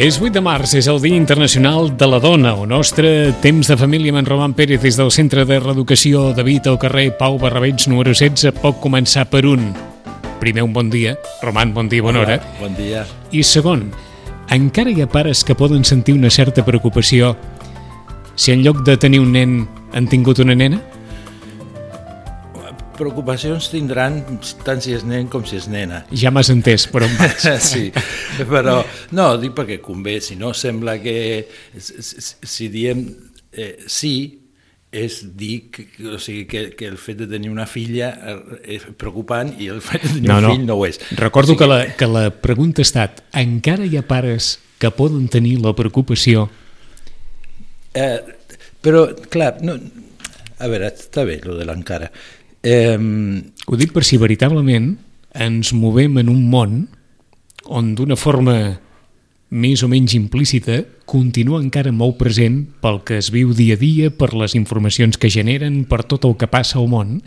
És 0.00 0.16
8 0.16 0.32
de 0.32 0.40
març, 0.40 0.70
és 0.78 0.86
el 0.88 0.96
Dia 1.02 1.12
Internacional 1.12 1.90
de 2.00 2.06
la 2.08 2.16
Dona. 2.24 2.54
El 2.56 2.70
nostre 2.70 3.34
temps 3.44 3.68
de 3.68 3.74
família 3.76 4.14
amb 4.14 4.22
en 4.22 4.28
Roman 4.30 4.54
Pérez 4.56 4.80
des 4.80 4.96
del 4.96 5.10
Centre 5.12 5.42
de 5.44 5.58
Reeducació 5.60 6.30
David 6.32 6.70
al 6.70 6.78
carrer 6.80 7.10
Pau 7.18 7.36
Barrabets 7.36 7.84
número 7.84 8.14
16 8.16 8.62
pot 8.62 8.78
començar 8.80 9.26
per 9.28 9.42
un. 9.44 9.74
Primer, 10.40 10.64
un 10.64 10.72
bon 10.72 10.88
dia. 10.88 11.18
Roman, 11.42 11.74
bon 11.76 11.92
dia, 11.92 12.00
bona 12.00 12.22
Hola, 12.22 12.38
hora. 12.38 12.54
Bon 12.62 12.72
dia. 12.78 13.04
I 13.28 13.44
segon, 13.44 13.90
encara 14.48 14.88
hi 14.88 15.04
ha 15.04 15.10
pares 15.18 15.44
que 15.44 15.52
poden 15.52 15.84
sentir 15.84 16.16
una 16.16 16.32
certa 16.32 16.64
preocupació 16.64 17.34
si 18.40 18.56
en 18.56 18.64
lloc 18.64 18.80
de 18.88 18.96
tenir 18.96 19.20
un 19.20 19.36
nen 19.36 19.66
han 19.92 20.08
tingut 20.08 20.40
una 20.40 20.56
nena? 20.56 20.80
Preocupacions 23.00 23.70
tindran 23.72 24.20
tant 24.66 24.82
si 24.84 24.92
és 24.96 25.06
nen 25.08 25.30
com 25.32 25.44
si 25.48 25.56
és 25.56 25.66
nena. 25.72 26.02
Ja 26.12 26.30
m'has 26.34 26.50
entès, 26.52 26.84
però 26.92 27.08
en 27.08 27.16
vaig. 27.16 27.46
sí, 27.70 27.86
però 28.44 28.82
no, 29.16 29.30
dic 29.40 29.56
perquè 29.56 29.80
convé, 29.82 30.18
si 30.24 30.36
no 30.36 30.52
sembla 30.56 30.98
que 31.00 31.16
si, 31.80 32.68
diem 32.72 33.06
eh, 33.56 33.72
sí, 33.88 34.14
és 34.90 35.20
dir 35.38 35.70
que, 35.70 35.84
o 36.10 36.18
sigui, 36.18 36.44
que, 36.50 36.64
que 36.74 36.88
el 36.90 36.96
fet 36.98 37.20
de 37.22 37.28
tenir 37.30 37.50
una 37.52 37.64
filla 37.70 38.08
és 38.66 38.82
preocupant 38.98 39.52
i 39.62 39.68
el 39.70 39.78
fet 39.86 40.02
de 40.02 40.16
tenir 40.16 40.28
No, 40.28 40.40
un 40.40 40.46
no. 40.48 40.54
fill 40.54 40.64
no 40.66 40.76
ho 40.80 40.86
és. 40.88 40.98
Recordo 41.16 41.54
o 41.54 41.54
sigui, 41.54 41.62
que, 41.62 41.68
la, 41.70 41.78
que 41.96 42.08
la 42.10 42.24
pregunta 42.42 42.82
ha 42.82 42.88
estat 42.88 43.22
encara 43.38 43.86
hi 43.86 43.96
ha 44.00 44.02
pares 44.08 44.56
que 44.82 44.90
poden 44.90 45.28
tenir 45.30 45.60
la 45.62 45.74
preocupació 45.78 46.48
Eh, 47.94 48.18
però, 48.82 49.04
clar, 49.30 49.56
no, 49.66 49.74
a 50.60 50.68
veure, 50.70 50.90
està 50.94 51.24
bé, 51.26 51.40
lo 51.44 51.56
de 51.58 51.64
l'encara. 51.66 52.06
Eh, 52.10 52.39
Ho 52.62 53.76
dic 53.80 53.94
per 53.94 54.04
si 54.04 54.18
veritablement 54.20 54.92
ens 55.32 55.72
movem 55.72 56.18
en 56.20 56.28
un 56.28 56.42
món 56.50 56.80
on 57.70 57.94
d'una 57.94 58.18
forma 58.18 58.56
més 59.50 59.82
o 59.82 59.88
menys 59.90 60.14
implícita 60.14 60.82
continua 61.10 61.60
encara 61.62 61.92
molt 61.92 62.18
present 62.20 62.62
pel 62.82 63.00
que 63.06 63.18
es 63.18 63.30
viu 63.34 63.54
dia 63.54 63.74
a 63.74 63.80
dia, 63.80 64.10
per 64.10 64.32
les 64.34 64.54
informacions 64.54 65.18
que 65.18 65.30
generen, 65.30 65.84
per 65.84 66.04
tot 66.06 66.24
el 66.28 66.36
que 66.38 66.50
passa 66.50 66.78
al 66.78 66.86
món, 66.90 67.18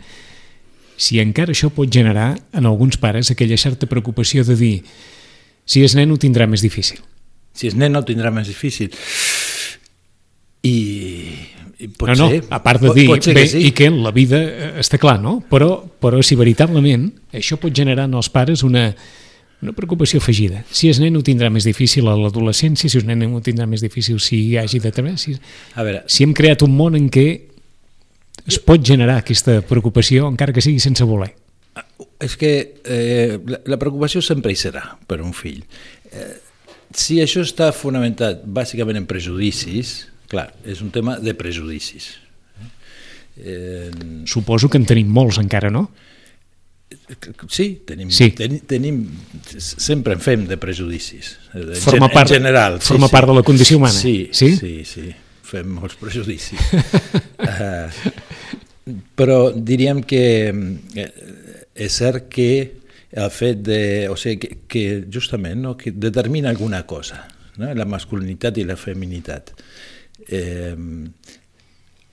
si 0.96 1.20
encara 1.20 1.52
això 1.52 1.68
pot 1.74 1.90
generar 1.90 2.34
en 2.54 2.66
alguns 2.70 2.96
pares 2.96 3.30
aquella 3.30 3.58
certa 3.60 3.88
preocupació 3.90 4.44
de 4.44 4.56
dir 4.56 4.76
si 5.66 5.82
és 5.84 5.94
nen 5.96 6.12
ho 6.12 6.18
tindrà 6.20 6.46
més 6.46 6.62
difícil. 6.62 7.00
si 7.54 7.68
és 7.68 7.74
nen 7.74 7.92
no 7.92 8.00
ho 8.00 8.04
tindrà 8.04 8.30
més 8.34 8.48
difícil. 8.50 8.90
I 10.64 11.53
pot 11.98 12.08
no, 12.12 12.14
no, 12.14 12.28
ser. 12.30 12.44
a 12.50 12.60
part 12.62 12.82
de 12.82 12.88
pot, 12.90 12.96
dir 12.96 13.06
pot 13.10 13.26
bé, 13.26 13.34
que 13.34 13.50
sí. 13.50 13.66
i 13.68 13.74
que 13.76 13.90
la 13.90 14.12
vida 14.14 14.40
eh, 14.40 14.70
està 14.82 14.98
clar, 15.00 15.18
no? 15.22 15.40
Però, 15.50 15.76
però 16.00 16.22
si 16.22 16.38
veritablement 16.38 17.08
això 17.34 17.58
pot 17.60 17.74
generar 17.74 18.06
en 18.08 18.14
els 18.20 18.30
pares 18.32 18.62
una, 18.66 18.86
una 19.64 19.74
preocupació 19.76 20.20
afegida. 20.22 20.62
Si 20.70 20.90
és 20.92 21.00
nen 21.02 21.16
ho 21.16 21.24
tindrà 21.26 21.50
més 21.52 21.66
difícil 21.66 22.08
a 22.10 22.16
l'adolescència, 22.18 22.90
si 22.90 23.00
és 23.00 23.08
nen 23.08 23.26
ho 23.30 23.42
tindrà 23.44 23.66
més 23.70 23.82
difícil 23.84 24.20
si 24.22 24.56
hagi 24.60 24.80
de 24.84 24.92
treballar. 24.94 25.18
Si, 25.20 25.34
A 25.74 25.86
veure, 25.86 26.04
si 26.06 26.26
hem 26.26 26.34
creat 26.36 26.62
un 26.66 26.76
món 26.76 26.98
en 26.98 27.10
què 27.12 27.26
es 28.44 28.60
pot 28.60 28.82
generar 28.84 29.22
aquesta 29.22 29.60
preocupació 29.64 30.28
encara 30.28 30.52
que 30.52 30.62
sigui 30.64 30.82
sense 30.82 31.06
voler. 31.08 31.32
És 32.22 32.36
que 32.38 32.50
eh, 32.84 33.38
la, 33.40 33.60
la 33.66 33.78
preocupació 33.80 34.22
sempre 34.22 34.52
hi 34.52 34.58
serà 34.58 34.84
per 35.08 35.20
un 35.24 35.32
fill. 35.34 35.62
Eh, 36.12 36.32
si 36.94 37.18
això 37.22 37.42
està 37.42 37.72
fonamentat 37.74 38.44
bàsicament 38.44 39.00
en 39.00 39.08
prejudicis, 39.10 40.04
clar, 40.30 40.48
és 40.64 40.80
un 40.82 40.90
tema 40.94 41.18
de 41.20 41.34
prejudicis. 41.34 42.14
Eh, 43.36 43.90
Suposo 44.30 44.68
que 44.70 44.78
en 44.78 44.86
tenim 44.86 45.08
molts 45.10 45.38
encara, 45.42 45.70
no? 45.70 45.88
sí, 47.50 47.82
tenim, 47.86 48.10
Sí. 48.10 48.30
Ten, 48.30 48.60
tenim, 48.70 49.00
sempre 49.58 50.14
en 50.14 50.20
fem 50.22 50.44
de 50.46 50.56
prejudicis, 50.56 51.38
en, 51.52 51.74
Forma 51.82 52.08
part- 52.08 52.30
en 52.30 52.36
general. 52.36 52.80
sí, 52.80 52.86
forma 52.88 53.08
sí. 53.08 53.12
part 53.12 53.28
de 53.28 53.34
la 53.34 53.42
condició 53.42 53.76
humana. 53.78 53.92
Sí, 53.92 54.28
Sí? 54.32 54.56
sí, 54.56 54.84
sí, 54.84 55.10
fem 55.42 55.66
molts 55.74 55.96
prejudicis. 55.96 56.60
uh, 57.38 57.90
però 59.16 59.50
diríem 59.54 60.02
que 60.04 60.22
eh, 60.94 61.10
és 61.74 61.92
cert 61.98 62.28
que 62.28 62.48
el 63.14 63.30
fet 63.30 63.62
de... 63.66 64.08
O 64.10 64.16
sigui, 64.16 64.38
que, 64.38 64.58
que 64.68 64.84
justament 65.10 65.60
no, 65.62 65.76
que 65.76 65.90
determina 65.90 66.50
alguna 66.50 66.84
cosa, 66.86 67.26
no? 67.56 67.72
la 67.74 67.84
masculinitat 67.86 68.58
i 68.58 68.64
la 68.68 68.76
feminitat. 68.76 69.50
Eh, 70.28 70.76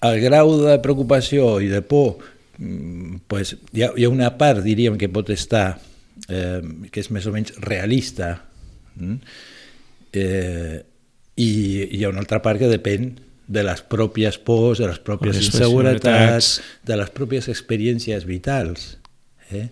el 0.02 0.20
grau 0.24 0.56
de 0.58 0.78
preocupació 0.82 1.60
i 1.62 1.70
de 1.70 1.82
por, 1.86 2.24
mm, 2.58 3.24
pues, 3.30 3.56
hi, 3.72 3.84
ha, 3.86 3.92
hi 3.96 4.06
ha 4.06 4.14
una 4.14 4.32
part, 4.38 4.64
diríem, 4.66 4.98
que 4.98 5.10
pot 5.10 5.30
estar, 5.30 5.80
eh, 6.28 6.62
que 6.92 7.04
és 7.04 7.12
més 7.14 7.28
o 7.30 7.34
menys 7.36 7.54
realista, 7.62 8.34
mm? 8.96 9.36
eh, 10.14 10.80
i 11.42 11.52
hi 11.98 12.04
ha 12.04 12.10
una 12.10 12.24
altra 12.26 12.42
part 12.44 12.60
que 12.60 12.72
depèn 12.72 13.14
de 13.52 13.64
les 13.68 13.82
pròpies 13.84 14.38
pors, 14.42 14.80
de 14.80 14.88
les 14.90 15.00
pròpies 15.04 15.38
Les 15.38 15.50
inseguretats, 15.52 16.60
de 16.88 16.98
les 16.98 17.10
pròpies 17.12 17.50
experiències 17.52 18.26
vitals. 18.28 18.96
Eh? 19.52 19.68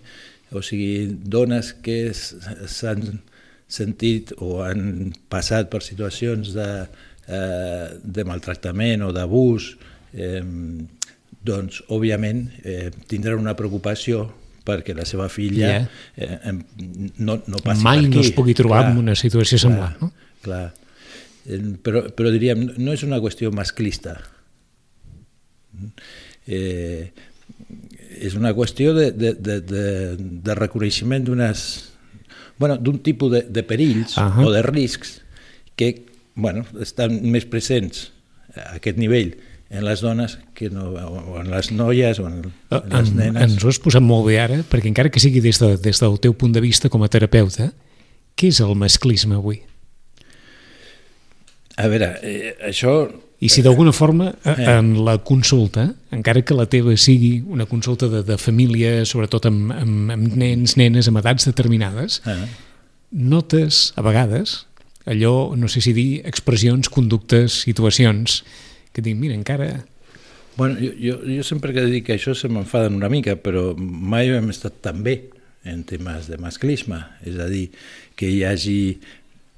O 0.52 0.62
sigui, 0.66 1.08
dones 1.08 1.72
que 1.84 2.12
s'han 2.12 3.22
sentit 3.70 4.34
o 4.42 4.60
han 4.66 5.14
passat 5.30 5.70
per 5.72 5.80
situacions 5.86 6.52
de, 6.56 6.68
eh, 7.30 7.86
de 8.02 8.24
maltractament 8.26 9.02
o 9.06 9.12
d'abús, 9.14 9.76
eh, 10.12 10.42
doncs, 11.46 11.84
òbviament, 11.88 12.48
eh, 12.64 12.90
tindran 13.08 13.38
una 13.40 13.54
preocupació 13.56 14.26
perquè 14.66 14.92
la 14.94 15.06
seva 15.08 15.28
filla 15.32 15.70
Ja. 15.70 15.88
eh, 16.16 16.52
no, 17.18 17.38
no 17.46 17.62
passi 17.64 17.82
Mai 17.82 18.02
per 18.02 18.08
aquí. 18.08 18.16
no 18.18 18.20
es 18.26 18.32
pugui 18.36 18.54
trobar 18.54 18.90
en 18.90 18.98
una 18.98 19.14
situació 19.16 19.58
semblant, 19.58 19.96
no? 20.02 20.12
Clar. 20.42 20.66
Eh, 21.46 21.62
Però, 21.82 22.02
però 22.14 22.30
diríem, 22.30 22.66
no 22.76 22.92
és 22.92 23.02
una 23.02 23.18
qüestió 23.18 23.48
masclista. 23.50 24.18
Eh, 26.46 27.10
és 28.20 28.34
una 28.36 28.52
qüestió 28.56 28.92
de, 28.94 29.10
de, 29.12 29.32
de, 29.38 29.60
de, 29.64 29.84
de 30.18 30.54
reconeixement 30.58 31.24
d'unes 31.24 31.62
bueno, 32.60 32.76
d'un 32.76 32.98
tipus 33.00 33.32
de, 33.32 33.40
de 33.48 33.62
perills 33.64 34.16
uh. 34.18 34.28
-huh. 34.28 34.46
o 34.46 34.50
de 34.52 34.62
riscs 34.62 35.22
que 35.76 36.04
bueno, 36.34 36.64
estan 36.80 37.18
més 37.30 37.44
presents 37.48 38.10
a 38.56 38.76
aquest 38.78 38.98
nivell 38.98 39.34
en 39.70 39.84
les 39.86 40.00
dones 40.02 40.38
que 40.58 40.68
no, 40.70 40.88
o 40.90 41.36
en 41.38 41.50
les 41.52 41.70
noies 41.70 42.18
o 42.18 42.26
en, 42.26 42.40
en 42.74 42.88
les 42.90 43.10
En, 43.12 43.16
nenes. 43.16 43.42
ens 43.52 43.64
ho 43.64 43.68
has 43.70 43.78
posat 43.78 44.02
molt 44.02 44.26
bé 44.26 44.40
ara, 44.42 44.60
perquè 44.66 44.90
encara 44.90 45.10
que 45.14 45.20
sigui 45.22 45.40
des, 45.44 45.60
de, 45.62 45.76
des 45.78 46.00
del 46.02 46.18
teu 46.18 46.34
punt 46.34 46.52
de 46.56 46.60
vista 46.64 46.88
com 46.90 47.02
a 47.06 47.08
terapeuta, 47.12 47.70
què 48.34 48.48
és 48.50 48.58
el 48.64 48.74
masclisme 48.74 49.36
avui? 49.38 49.60
A 51.80 51.86
veure, 51.88 52.16
eh, 52.22 52.54
això 52.66 53.08
I 53.40 53.48
si 53.48 53.62
d'alguna 53.64 53.92
forma 53.96 54.34
eh, 54.44 54.52
Eh. 54.58 54.64
en 54.78 55.04
la 55.04 55.16
consulta, 55.24 55.94
encara 56.12 56.42
que 56.44 56.52
la 56.54 56.66
teva 56.68 56.92
sigui 56.96 57.38
una 57.46 57.64
consulta 57.64 58.08
de, 58.08 58.22
de 58.22 58.36
família, 58.36 59.04
sobretot 59.08 59.46
amb, 59.48 59.70
amb, 59.72 60.10
amb 60.12 60.34
nens, 60.36 60.74
nenes, 60.76 61.08
amb 61.08 61.22
edats 61.22 61.46
determinades, 61.48 62.20
eh, 62.26 62.36
notes, 63.12 63.92
a 63.96 64.02
vegades, 64.04 64.66
allò, 65.06 65.54
no 65.56 65.68
sé 65.68 65.80
si 65.80 65.94
dir, 65.96 66.20
expressions, 66.28 66.90
conductes, 66.92 67.62
situacions, 67.64 68.42
que 68.92 69.02
dic, 69.02 69.16
mira, 69.16 69.34
encara... 69.38 69.84
Bueno, 70.56 70.76
jo, 70.82 70.90
jo, 71.00 71.14
jo 71.24 71.44
sempre 71.46 71.72
que 71.72 71.86
dic 71.88 72.10
això 72.12 72.34
se 72.36 72.50
m'enfaden 72.52 72.98
una 72.98 73.08
mica, 73.08 73.36
però 73.40 73.70
mai 73.78 74.28
hem 74.34 74.50
estat 74.52 74.80
tan 74.84 75.04
bé 75.06 75.30
en 75.64 75.84
temes 75.88 76.26
de 76.28 76.36
masclisme. 76.42 76.98
És 77.24 77.38
a 77.40 77.48
dir, 77.48 77.70
que 78.18 78.28
hi 78.28 78.42
hagi... 78.44 78.80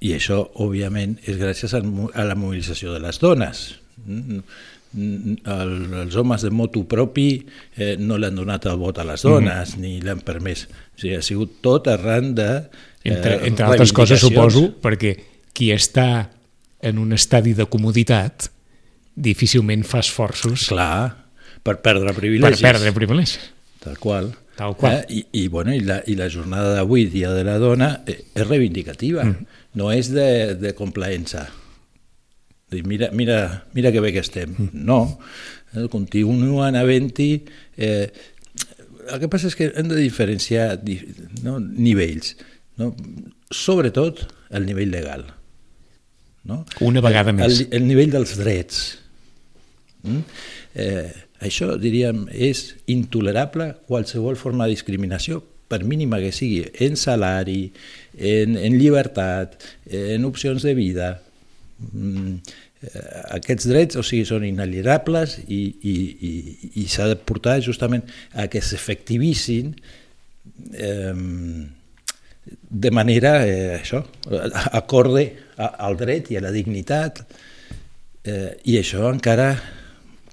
I 0.03 0.17
això, 0.17 0.41
òbviament, 0.59 1.13
és 1.31 1.37
gràcies 1.39 1.71
a 1.79 1.81
la 2.27 2.35
mobilització 2.35 2.91
de 2.91 2.99
les 3.05 3.21
dones. 3.23 3.61
Mm, 4.03 4.41
mm, 4.99 5.37
El, 5.47 5.75
els 6.01 6.17
homes 6.19 6.43
de 6.43 6.51
moto 6.51 6.83
propi 6.91 7.27
eh, 7.79 7.95
no 8.03 8.19
l'han 8.19 8.35
donat 8.35 8.67
el 8.67 8.81
vot 8.81 8.99
a 8.99 9.07
les 9.07 9.23
dones, 9.23 9.77
ni 9.79 10.01
l'han 10.03 10.19
permès. 10.27 10.67
O 10.67 10.99
sigui, 10.99 11.15
ha 11.15 11.23
sigut 11.23 11.61
tot 11.63 11.87
arran 11.87 12.35
de... 12.35 12.49
eh, 13.05 13.15
Entre, 13.15 13.37
entre 13.47 13.69
altres 13.71 13.95
coses, 13.95 14.21
suposo, 14.27 14.73
perquè 14.83 15.15
qui 15.53 15.71
està 15.75 16.31
en 16.83 16.99
un 16.99 17.13
estadi 17.15 17.55
de 17.55 17.67
comoditat 17.71 18.49
difícilment 19.15 19.85
fa 19.87 20.01
esforços 20.03 20.69
Clar, 20.73 21.13
per 21.63 21.79
perdre 21.85 22.11
per 22.11 22.21
privilegis. 22.21 22.63
perdre 22.65 22.93
privilegis. 22.97 23.39
Tal 23.83 23.99
qual. 23.99 24.33
Tal 24.57 24.77
qual. 24.77 25.01
Eh? 25.01 25.05
I, 25.09 25.25
i, 25.43 25.49
bueno, 25.49 25.75
i, 25.75 25.81
la, 25.81 26.01
I 26.07 26.17
la 26.19 26.29
jornada 26.31 26.75
d'avui, 26.77 27.07
Dia 27.13 27.33
de 27.33 27.45
la 27.45 27.59
Dona, 27.59 27.93
eh, 28.07 28.19
és 28.35 28.47
reivindicativa, 28.47 29.25
mm. 29.25 29.59
no 29.81 29.91
és 29.95 30.13
de, 30.13 30.55
de 30.61 30.75
complaença. 30.79 31.47
Dir, 32.73 32.85
mira, 32.89 33.11
mira, 33.13 33.65
mira 33.77 33.93
que 33.93 34.01
bé 34.01 34.13
que 34.13 34.23
estem. 34.25 34.55
Mm. 34.57 34.85
No, 34.89 35.01
eh, 35.75 35.89
continuen 35.93 36.79
havent-hi... 36.79 37.33
Eh, 37.77 38.07
el 39.03 39.19
que 39.19 39.27
passa 39.27 39.49
és 39.51 39.57
que 39.59 39.67
hem 39.75 39.89
de 39.91 39.97
diferenciar 39.99 40.77
di, 40.79 40.95
no, 41.43 41.57
nivells, 41.59 42.37
no? 42.79 42.93
sobretot 43.51 44.23
el 44.55 44.69
nivell 44.69 44.93
legal. 44.95 45.25
No? 46.49 46.63
Una 46.83 47.03
vegada 47.05 47.35
més. 47.35 47.63
El, 47.63 47.69
el 47.79 47.87
nivell 47.87 48.13
dels 48.15 48.35
drets. 48.41 48.83
Mm? 50.03 50.23
Eh, 50.75 51.11
això, 51.47 51.75
diríem, 51.79 52.25
és 52.33 52.65
intolerable 52.91 53.73
qualsevol 53.89 54.39
forma 54.41 54.67
de 54.67 54.77
discriminació, 54.77 55.43
per 55.73 55.83
mínima 55.89 56.21
que 56.21 56.33
sigui, 56.37 56.67
en 56.85 56.99
salari, 57.01 57.71
en, 58.19 58.59
en 58.61 58.77
llibertat, 58.77 59.57
en 59.89 60.27
opcions 60.29 60.67
de 60.67 60.75
vida. 60.77 61.15
Mm, 61.93 62.35
eh, 62.83 63.05
aquests 63.39 63.69
drets 63.71 64.01
o 64.01 64.05
sigui, 64.05 64.27
són 64.29 64.45
inalienables 64.45 65.39
i, 65.47 65.63
i, 65.81 65.95
i, 66.29 66.33
i 66.83 66.89
s'ha 66.93 67.09
de 67.13 67.17
portar 67.17 67.57
justament 67.65 68.05
a 68.37 68.49
que 68.53 68.61
s'efectivissin 68.61 69.73
eh, 70.77 71.15
de 72.45 72.91
manera, 72.91 73.47
eh, 73.47 73.79
això, 73.79 74.03
acorde 74.73 75.27
al 75.57 75.97
dret 75.97 76.33
i 76.33 76.39
a 76.39 76.43
la 76.43 76.51
dignitat 76.55 77.23
eh, 78.25 78.59
i 78.67 78.79
això 78.81 79.07
encara 79.13 79.53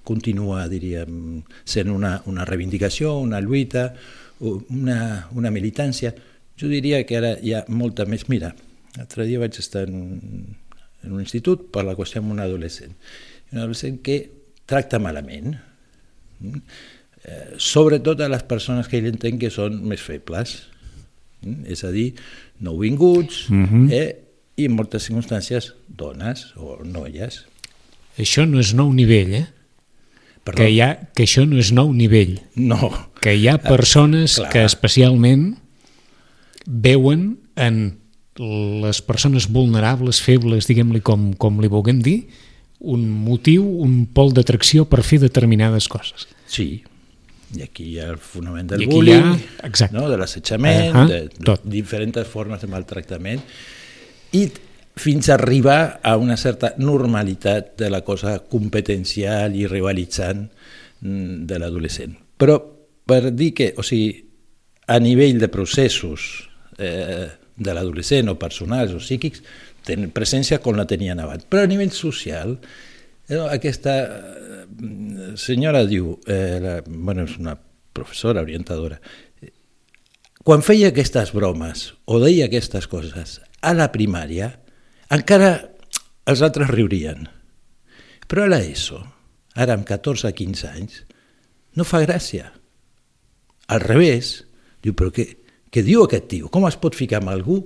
continua, 0.09 0.63
diríem, 0.71 1.43
sent 1.69 1.91
una, 1.93 2.15
una 2.25 2.45
reivindicació, 2.47 3.13
una 3.21 3.41
lluita, 3.45 3.91
una, 4.39 5.27
una 5.37 5.51
militància. 5.53 6.13
Jo 6.57 6.69
diria 6.71 7.03
que 7.05 7.19
ara 7.19 7.35
hi 7.37 7.53
ha 7.53 7.61
molta 7.69 8.07
més... 8.09 8.25
Mira, 8.31 8.49
l'altre 8.97 9.27
dia 9.29 9.41
vaig 9.41 9.59
estar 9.61 9.85
en 9.85 9.99
un, 9.99 10.55
en 11.05 11.13
un 11.13 11.21
institut 11.21 11.67
per 11.73 11.85
la 11.85 11.93
qüestió 11.99 12.23
amb 12.23 12.33
un 12.33 12.41
adolescent. 12.41 12.95
Un 13.53 13.61
adolescent 13.61 13.99
que 14.05 14.17
tracta 14.69 14.97
malament, 15.01 15.53
mm? 16.39 16.63
eh, 17.25 17.45
sobretot 17.61 18.25
a 18.25 18.31
les 18.33 18.45
persones 18.49 18.89
que 18.89 18.97
ell 18.97 19.11
entén 19.11 19.37
que 19.41 19.53
són 19.53 19.77
més 19.93 20.01
febles? 20.01 20.57
És 21.65 21.83
a 21.83 21.91
dir, 21.91 22.13
nouvinguts, 22.59 23.49
Mhm. 23.49 23.59
mm 23.59 23.67
-hmm. 23.87 23.91
eh, 23.93 24.15
i 24.57 24.65
en 24.65 24.75
moltes 24.75 25.03
circumstàncies 25.09 25.73
dones 25.87 26.53
o 26.57 26.83
noies. 26.83 27.45
Això 28.17 28.45
no 28.45 28.59
és 28.59 28.73
nou 28.73 28.91
nivell, 28.93 29.33
eh? 29.33 29.47
Perdó, 30.43 30.57
Que, 30.63 30.69
hi 30.71 30.81
ha, 30.81 31.09
que 31.15 31.23
això 31.23 31.45
no 31.47 31.57
és 31.57 31.71
nou 31.71 31.93
nivell. 31.93 32.41
No, 32.55 32.91
Que 33.21 33.35
hi 33.35 33.47
ha 33.47 33.57
persones 33.57 34.35
clar. 34.35 34.49
que 34.51 34.63
especialment 34.65 35.57
veuen 36.65 37.39
en 37.55 37.99
les 38.37 39.01
persones 39.01 39.49
vulnerables, 39.51 40.21
febles, 40.21 40.67
diguem-li 40.67 41.01
com, 41.01 41.33
com 41.33 41.59
li 41.59 41.67
vulguem 41.67 41.99
dir, 42.01 42.27
un 42.79 43.09
motiu, 43.09 43.65
un 43.65 44.05
pol 44.07 44.31
d'atracció 44.33 44.85
per 44.87 45.03
fer 45.03 45.19
determinades 45.19 45.87
coses. 45.91 46.27
sí, 46.47 46.83
i 47.57 47.63
aquí 47.65 47.85
hi 47.93 47.99
ha 47.99 48.09
el 48.13 48.19
fonament 48.21 48.69
del 48.69 48.85
bullying, 48.89 49.31
ha- 49.33 49.67
exacte. 49.67 49.95
no? 49.97 50.07
de 50.09 50.17
l'assetjament, 50.21 50.95
Ahà, 50.95 51.05
de, 51.09 51.21
de 51.33 51.45
tot. 51.45 51.63
diferents 51.65 52.27
formes 52.29 52.61
de 52.61 52.69
maltractament, 52.69 53.41
i 54.37 54.43
fins 54.99 55.29
a 55.29 55.37
arribar 55.39 55.99
a 56.03 56.15
una 56.19 56.35
certa 56.37 56.73
normalitat 56.77 57.73
de 57.79 57.89
la 57.89 58.01
cosa 58.05 58.39
competencial 58.51 59.55
i 59.55 59.65
rivalitzant 59.67 60.43
mm, 61.01 61.45
de 61.49 61.59
l'adolescent. 61.59 62.17
Però 62.37 62.59
per 63.09 63.31
dir 63.31 63.53
que, 63.57 63.71
o 63.77 63.85
sigui, 63.85 64.11
a 64.89 64.99
nivell 65.01 65.39
de 65.41 65.49
processos 65.49 66.27
eh, 66.77 67.27
de 67.55 67.73
l'adolescent 67.73 68.29
o 68.29 68.37
personals 68.41 68.93
o 68.93 69.01
psíquics, 69.01 69.41
tenen 69.85 70.11
presència 70.13 70.59
com 70.61 70.77
la 70.77 70.85
tenien 70.89 71.19
abans. 71.23 71.47
Però 71.49 71.63
a 71.63 71.69
nivell 71.69 71.91
social, 71.95 72.57
aquesta 73.29 73.95
eh, 74.01 75.33
senyora 75.37 75.83
diu, 75.85 76.15
eh, 76.27 76.57
la, 76.63 76.75
bueno, 76.87 77.27
és 77.27 77.35
una 77.37 77.55
professora, 77.93 78.41
orientadora, 78.41 78.97
quan 80.45 80.63
feia 80.65 80.89
aquestes 80.89 81.33
bromes 81.35 81.89
o 82.09 82.17
deia 82.23 82.47
aquestes 82.47 82.87
coses 82.89 83.37
a 83.61 83.73
la 83.75 83.89
primària, 83.93 84.53
encara 85.13 85.51
els 86.29 86.41
altres 86.45 86.71
riurien. 86.71 87.27
Però 88.29 88.45
a 88.45 88.49
l'ESO, 88.49 89.01
ara 89.59 89.75
amb 89.75 89.85
14-15 89.89 90.69
anys, 90.69 91.03
no 91.75 91.85
fa 91.85 92.01
gràcia. 92.05 92.49
Al 93.69 93.83
revés, 93.83 94.39
diu, 94.81 94.95
però 94.97 95.11
què, 95.13 95.27
què 95.69 95.83
diu 95.85 96.05
aquest 96.05 96.29
tio? 96.31 96.49
Com 96.49 96.65
es 96.69 96.77
pot 96.81 96.97
ficar 96.97 97.19
amb 97.21 97.33
algú 97.33 97.59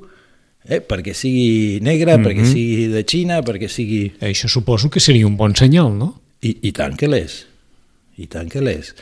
eh, 0.68 0.80
perquè 0.82 1.14
sigui 1.14 1.80
negre, 1.82 2.18
mm 2.18 2.22
-hmm. 2.22 2.28
perquè 2.28 2.46
sigui 2.46 2.88
de 2.88 3.04
Xina, 3.04 3.42
perquè 3.42 3.68
sigui... 3.68 4.12
Això 4.22 4.48
suposo 4.48 4.90
que 4.90 5.00
seria 5.00 5.28
un 5.28 5.38
bon 5.38 5.56
senyal, 5.56 5.98
no? 5.98 6.22
I, 6.42 6.58
i 6.62 6.72
tant 6.72 6.96
que 6.98 7.08
l'és. 7.08 7.46
I 8.18 8.28
tant 8.28 8.50
que 8.50 8.62
l'és. 8.62 8.94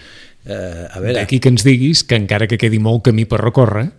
Eh, 0.46 0.88
a 0.90 1.00
veure, 1.00 1.20
D'aquí 1.20 1.40
que 1.40 1.50
ens 1.50 1.64
diguis 1.64 2.04
que 2.04 2.16
encara 2.16 2.48
que 2.48 2.58
quedi 2.58 2.80
molt 2.80 3.04
camí 3.04 3.26
per 3.26 3.42
recórrer, 3.42 3.92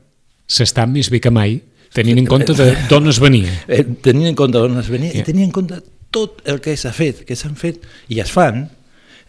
s'està 0.48 0.86
més 0.86 1.10
bé 1.10 1.20
que 1.20 1.30
mai, 1.30 1.60
tenint 1.94 2.18
en 2.18 2.26
compte 2.26 2.52
d'on 2.90 3.08
es 3.08 3.20
venia. 3.20 3.50
eh, 3.68 3.84
tenint 4.02 4.26
en 4.28 4.34
compte 4.34 4.58
on 4.58 4.78
es 4.78 4.88
venia 4.88 5.12
Yeah. 5.12 5.22
i 5.22 5.24
tenint 5.24 5.44
en 5.46 5.52
compte 5.52 5.82
tot 6.10 6.42
el 6.44 6.60
que 6.60 6.76
s'ha 6.76 6.92
fet, 6.92 7.24
que 7.24 7.36
s'han 7.36 7.56
fet 7.56 7.80
i 8.08 8.20
es 8.20 8.30
fan 8.30 8.70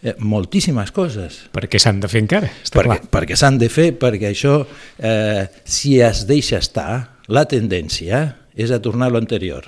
eh, 0.02 0.14
moltíssimes 0.18 0.90
coses. 0.92 1.44
Perquè 1.52 1.78
s'han 1.78 2.00
de 2.00 2.08
fer 2.08 2.20
encara, 2.22 2.50
està 2.62 2.80
perquè, 2.80 2.98
clar. 3.00 3.10
perquè 3.10 3.36
s'han 3.36 3.58
de 3.58 3.68
fer, 3.68 3.94
perquè 3.98 4.30
això, 4.30 4.66
eh, 4.98 5.46
si 5.64 6.00
es 6.00 6.26
deixa 6.26 6.58
estar, 6.58 7.13
la 7.28 7.44
tendència 7.48 8.26
és 8.54 8.70
a 8.70 8.80
tornar 8.82 9.08
a 9.10 9.14
l'anterior. 9.16 9.66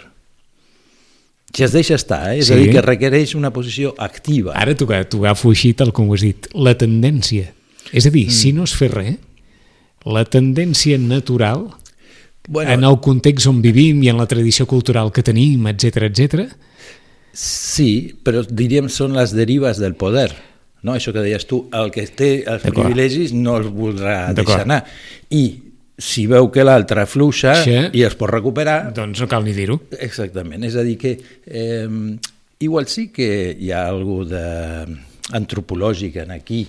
Si 1.57 1.65
es 1.65 1.73
deixa 1.73 1.97
estar, 1.97 2.35
eh? 2.35 2.41
és 2.41 2.49
Sí. 2.49 2.53
a 2.53 2.57
dir, 2.57 2.71
que 2.71 2.83
requereix 2.83 3.35
una 3.35 3.53
posició 3.53 3.95
activa. 3.97 4.53
Ara 4.53 4.75
t'ho 4.75 4.87
t'ho 4.87 5.25
agafo 5.25 5.51
així 5.51 5.73
tal 5.73 5.93
com 5.93 6.11
ho 6.11 6.15
has 6.15 6.21
dit. 6.21 6.49
La 6.53 6.77
tendència. 6.77 7.53
És 7.93 8.07
a 8.07 8.11
dir, 8.11 8.27
mm. 8.27 8.31
si 8.31 8.53
no 8.53 8.65
es 8.65 8.75
fa 8.75 8.89
res, 8.89 9.17
la 10.05 10.25
tendència 10.25 10.99
natural, 10.99 11.71
bueno, 12.49 12.71
en 12.71 12.85
el 12.85 13.01
context 13.01 13.47
on 13.47 13.63
vivim 13.63 14.03
i 14.03 14.09
en 14.09 14.19
la 14.19 14.27
tradició 14.27 14.67
cultural 14.67 15.11
que 15.13 15.23
tenim, 15.23 15.67
etc 15.67 16.11
etc, 16.11 16.51
Sí, 17.37 18.17
però 18.25 18.41
diríem 18.49 18.89
són 18.89 19.13
les 19.13 19.35
derives 19.37 19.77
del 19.77 19.93
poder. 19.95 20.31
No? 20.87 20.95
Això 20.97 21.13
que 21.13 21.21
deies 21.21 21.45
tu, 21.45 21.67
el 21.75 21.91
que 21.93 22.07
té 22.09 22.31
els 22.49 22.65
privilegis 22.65 23.35
no 23.37 23.59
els 23.61 23.69
voldrà 23.69 24.33
deixar 24.33 24.63
anar. 24.65 24.85
I 25.29 25.66
si 25.99 26.27
veu 26.29 26.51
que 26.53 26.65
l'altre 26.65 27.07
fluixa 27.09 27.55
Sí. 27.65 27.77
i 27.97 28.03
es 28.05 28.15
pot 28.15 28.29
recuperar, 28.31 28.93
doncs 28.95 29.21
no 29.21 29.29
cal 29.29 29.45
ni 29.45 29.53
dir-ho. 29.57 29.81
Exactament, 30.01 30.65
és 30.65 30.77
a 30.77 30.83
dir 30.85 30.97
que 31.01 31.17
eh, 31.47 31.89
igual 32.61 32.87
sí 32.89 33.09
que 33.09 33.57
hi 33.59 33.71
ha 33.73 33.87
algú 33.89 34.25
de, 34.29 34.85
antropològic 35.33 36.17
en 36.23 36.31
aquí, 36.31 36.67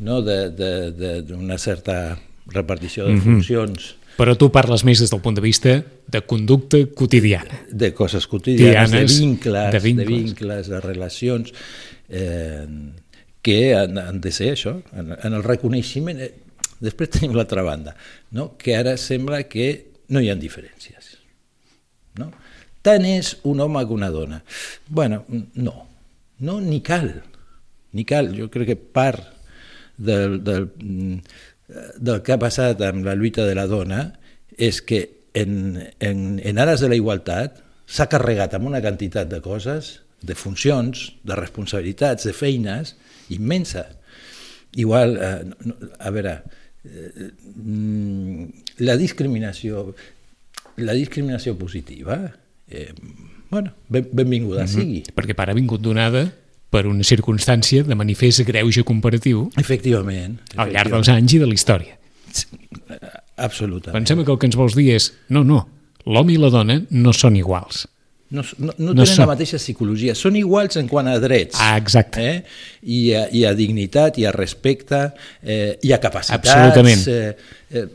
no? 0.00 0.22
d'una 0.22 0.50
de, 0.50 1.22
de, 1.30 1.58
certa 1.58 2.18
repartició 2.48 3.06
de 3.06 3.20
funcions, 3.20 3.94
Però 4.16 4.32
tu 4.40 4.46
parles 4.48 4.80
més 4.88 4.96
des 5.02 5.10
del 5.12 5.20
punt 5.20 5.34
de 5.36 5.42
vista 5.44 5.72
de 6.08 6.20
conducta 6.24 6.78
quotidiana. 6.96 7.58
de 7.68 7.92
coses 7.92 8.24
quotidianes, 8.26 8.90
de 8.90 8.96
Quotidianes, 9.04 9.20
vincles, 9.20 9.66
de 9.66 9.78
de 9.78 9.84
vincles. 9.84 10.08
vincles, 10.08 10.08
de, 10.08 10.24
vincles, 10.24 10.68
de 10.68 10.80
relacions, 10.80 11.52
eh, 12.08 12.66
que 13.42 13.74
han, 13.76 13.98
han 13.98 14.20
de 14.24 14.32
ser 14.32 14.54
això, 14.54 14.78
en, 14.96 15.12
en 15.22 15.34
el 15.36 15.42
reconeixement. 15.44 16.22
Després 16.82 17.12
tenim 17.14 17.36
l'altra 17.36 17.64
banda, 17.66 17.96
no? 18.36 18.52
que 18.58 18.76
ara 18.76 18.96
sembla 19.00 19.42
que 19.48 19.68
no 20.12 20.22
hi 20.22 20.30
ha 20.30 20.36
diferències. 20.38 21.14
No? 22.20 22.30
Tant 22.86 23.06
és 23.08 23.34
un 23.48 23.60
home 23.60 23.82
que 23.86 23.96
una 23.96 24.10
dona. 24.14 24.42
bueno, 24.88 25.24
no, 25.54 25.88
no, 26.38 26.60
ni 26.60 26.80
cal, 26.80 27.22
ni 27.92 28.04
cal. 28.04 28.30
Jo 28.36 28.50
crec 28.52 28.72
que 28.72 28.76
part 28.76 29.24
del, 29.96 30.42
del, 30.44 30.70
mm, 30.76 31.18
del 31.98 32.22
que 32.22 32.34
ha 32.34 32.40
passat 32.40 32.82
amb 32.86 33.04
la 33.06 33.16
lluita 33.16 33.46
de 33.46 33.56
la 33.58 33.66
dona 33.66 34.12
és 34.56 34.80
que 34.80 35.02
en, 35.36 35.80
en, 36.00 36.38
en 36.38 36.58
ares 36.62 36.80
de 36.80 36.90
la 36.92 36.98
igualtat 36.98 37.60
s'ha 37.86 38.08
carregat 38.10 38.54
amb 38.56 38.68
una 38.70 38.80
quantitat 38.84 39.28
de 39.30 39.40
coses, 39.44 40.00
de 40.22 40.34
funcions, 40.34 41.10
de 41.26 41.36
responsabilitats, 41.38 42.24
de 42.26 42.32
feines, 42.34 42.94
immensa. 43.34 43.84
Igual, 44.76 45.16
eh, 45.16 45.74
a 45.98 46.12
veure, 46.14 46.38
la 48.78 48.96
discriminació, 48.96 49.94
la 50.76 50.94
discriminació 50.94 51.56
positiva, 51.58 52.18
eh, 52.68 52.92
bueno, 53.50 53.72
ben, 53.88 54.08
benvinguda 54.12 54.64
mm 54.64 54.66
-hmm. 54.66 54.80
sigui. 54.80 55.02
Perquè 55.14 55.34
para 55.34 55.52
ha 55.52 55.54
vingut 55.54 55.80
donada 55.80 56.32
per 56.70 56.86
una 56.86 57.04
circumstància 57.04 57.84
de 57.84 57.94
manifest 57.94 58.42
greuge 58.44 58.82
comparatiu 58.84 59.50
Efectivament. 59.56 60.40
al 60.56 60.72
llarg 60.72 60.90
dels 60.90 61.08
anys 61.08 61.32
i 61.32 61.38
de 61.38 61.46
la 61.46 61.54
història. 61.54 61.98
Absolutament. 63.36 63.96
Pensem 63.96 64.24
que 64.24 64.32
el 64.32 64.38
que 64.38 64.46
ens 64.46 64.56
vols 64.56 64.74
dir 64.74 64.90
és 64.96 65.12
no, 65.28 65.44
no, 65.44 65.68
l'home 66.04 66.32
i 66.32 66.36
la 66.36 66.50
dona 66.50 66.80
no 66.90 67.12
són 67.12 67.36
iguals. 67.36 67.86
No, 68.30 68.42
no, 68.58 68.72
no, 68.78 68.90
No 68.90 68.94
tenen 68.94 69.12
són. 69.12 69.20
la 69.22 69.26
mateixa 69.30 69.58
psicologia. 69.60 70.14
Són 70.18 70.34
iguals 70.38 70.76
en 70.80 70.88
quant 70.90 71.06
a 71.06 71.14
drets. 71.22 71.58
Ah, 71.62 71.76
exacte. 71.78 72.24
Eh? 72.26 72.40
I, 72.82 72.98
a, 73.14 73.20
I 73.30 73.44
a 73.46 73.52
dignitat, 73.54 74.18
i 74.18 74.26
a 74.26 74.32
respecte, 74.34 74.98
eh, 75.42 75.76
i 75.86 75.92
a 75.94 76.00
capacitats. 76.02 76.50
Absolutament. 76.50 77.06
Eh, 77.06 77.36
eh, 77.70 77.86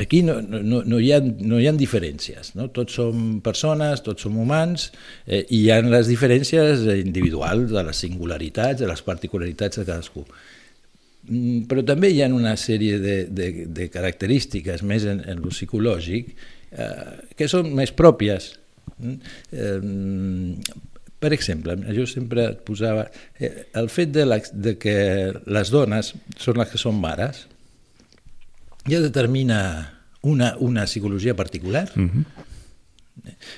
aquí 0.00 0.22
no, 0.24 0.38
no, 0.40 0.80
no, 0.80 0.98
hi 1.02 1.12
ha, 1.12 1.20
no 1.20 1.60
hi 1.60 1.68
ha 1.68 1.74
diferències. 1.76 2.54
No? 2.56 2.70
Tots 2.72 2.96
som 3.00 3.38
persones, 3.44 4.00
tots 4.06 4.24
som 4.24 4.40
humans, 4.40 4.88
eh, 5.26 5.44
i 5.50 5.66
hi 5.66 5.70
ha 5.74 5.82
les 5.84 6.08
diferències 6.08 6.88
individuals, 6.96 7.68
de 7.74 7.84
les 7.84 8.02
singularitats, 8.06 8.80
de 8.80 8.88
les 8.88 9.04
particularitats 9.04 9.82
de 9.82 9.84
cadascú. 9.84 10.24
Mm, 11.28 11.64
Però 11.68 11.84
també 11.84 12.10
hi 12.12 12.20
ha 12.24 12.32
una 12.32 12.56
sèrie 12.60 12.98
de, 13.00 13.20
de, 13.28 13.52
de 13.68 13.88
característiques 13.92 14.82
més 14.84 15.04
en, 15.08 15.22
en 15.28 15.40
lo 15.44 15.52
psicològic 15.52 16.34
eh, 16.72 17.24
que 17.36 17.48
són 17.48 17.70
més 17.76 17.92
pròpies. 17.96 18.54
Mm? 18.98 20.60
Per 21.24 21.32
exemple, 21.32 21.76
jo 21.96 22.04
sempre 22.06 22.50
et 22.50 22.60
posava 22.66 23.06
eh, 23.40 23.68
el 23.80 23.88
fet 23.88 24.12
de, 24.12 24.26
la, 24.28 24.38
de 24.52 24.76
que 24.76 24.96
les 25.46 25.72
dones 25.72 26.12
són 26.36 26.60
les 26.60 26.68
que 26.72 26.80
són 26.80 26.98
mares 27.00 27.46
ja 28.84 29.00
determina 29.00 29.60
una, 30.24 30.54
una 30.60 30.84
psicologia 30.84 31.34
particular 31.34 31.90
Mm 31.94 32.10
-hmm. 32.10 32.24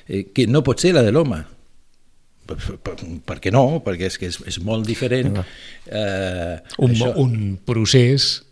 eh, 0.09 0.27
que 0.33 0.47
no 0.47 0.63
pot 0.63 0.81
ser 0.81 0.93
la 0.95 1.03
de 1.03 1.11
l'home 1.11 1.45
per, 2.47 2.57
per, 2.79 2.95
per 3.25 3.39
què 3.41 3.51
no? 3.51 3.83
perquè 3.85 4.07
és 4.07 4.19
que 4.19 4.27
és, 4.27 4.39
és 4.47 4.59
molt 4.61 4.87
diferent 4.87 5.37
eh, 5.37 6.59
un, 6.79 6.91
això. 6.91 7.15
un 7.17 7.59
procés 7.65 8.46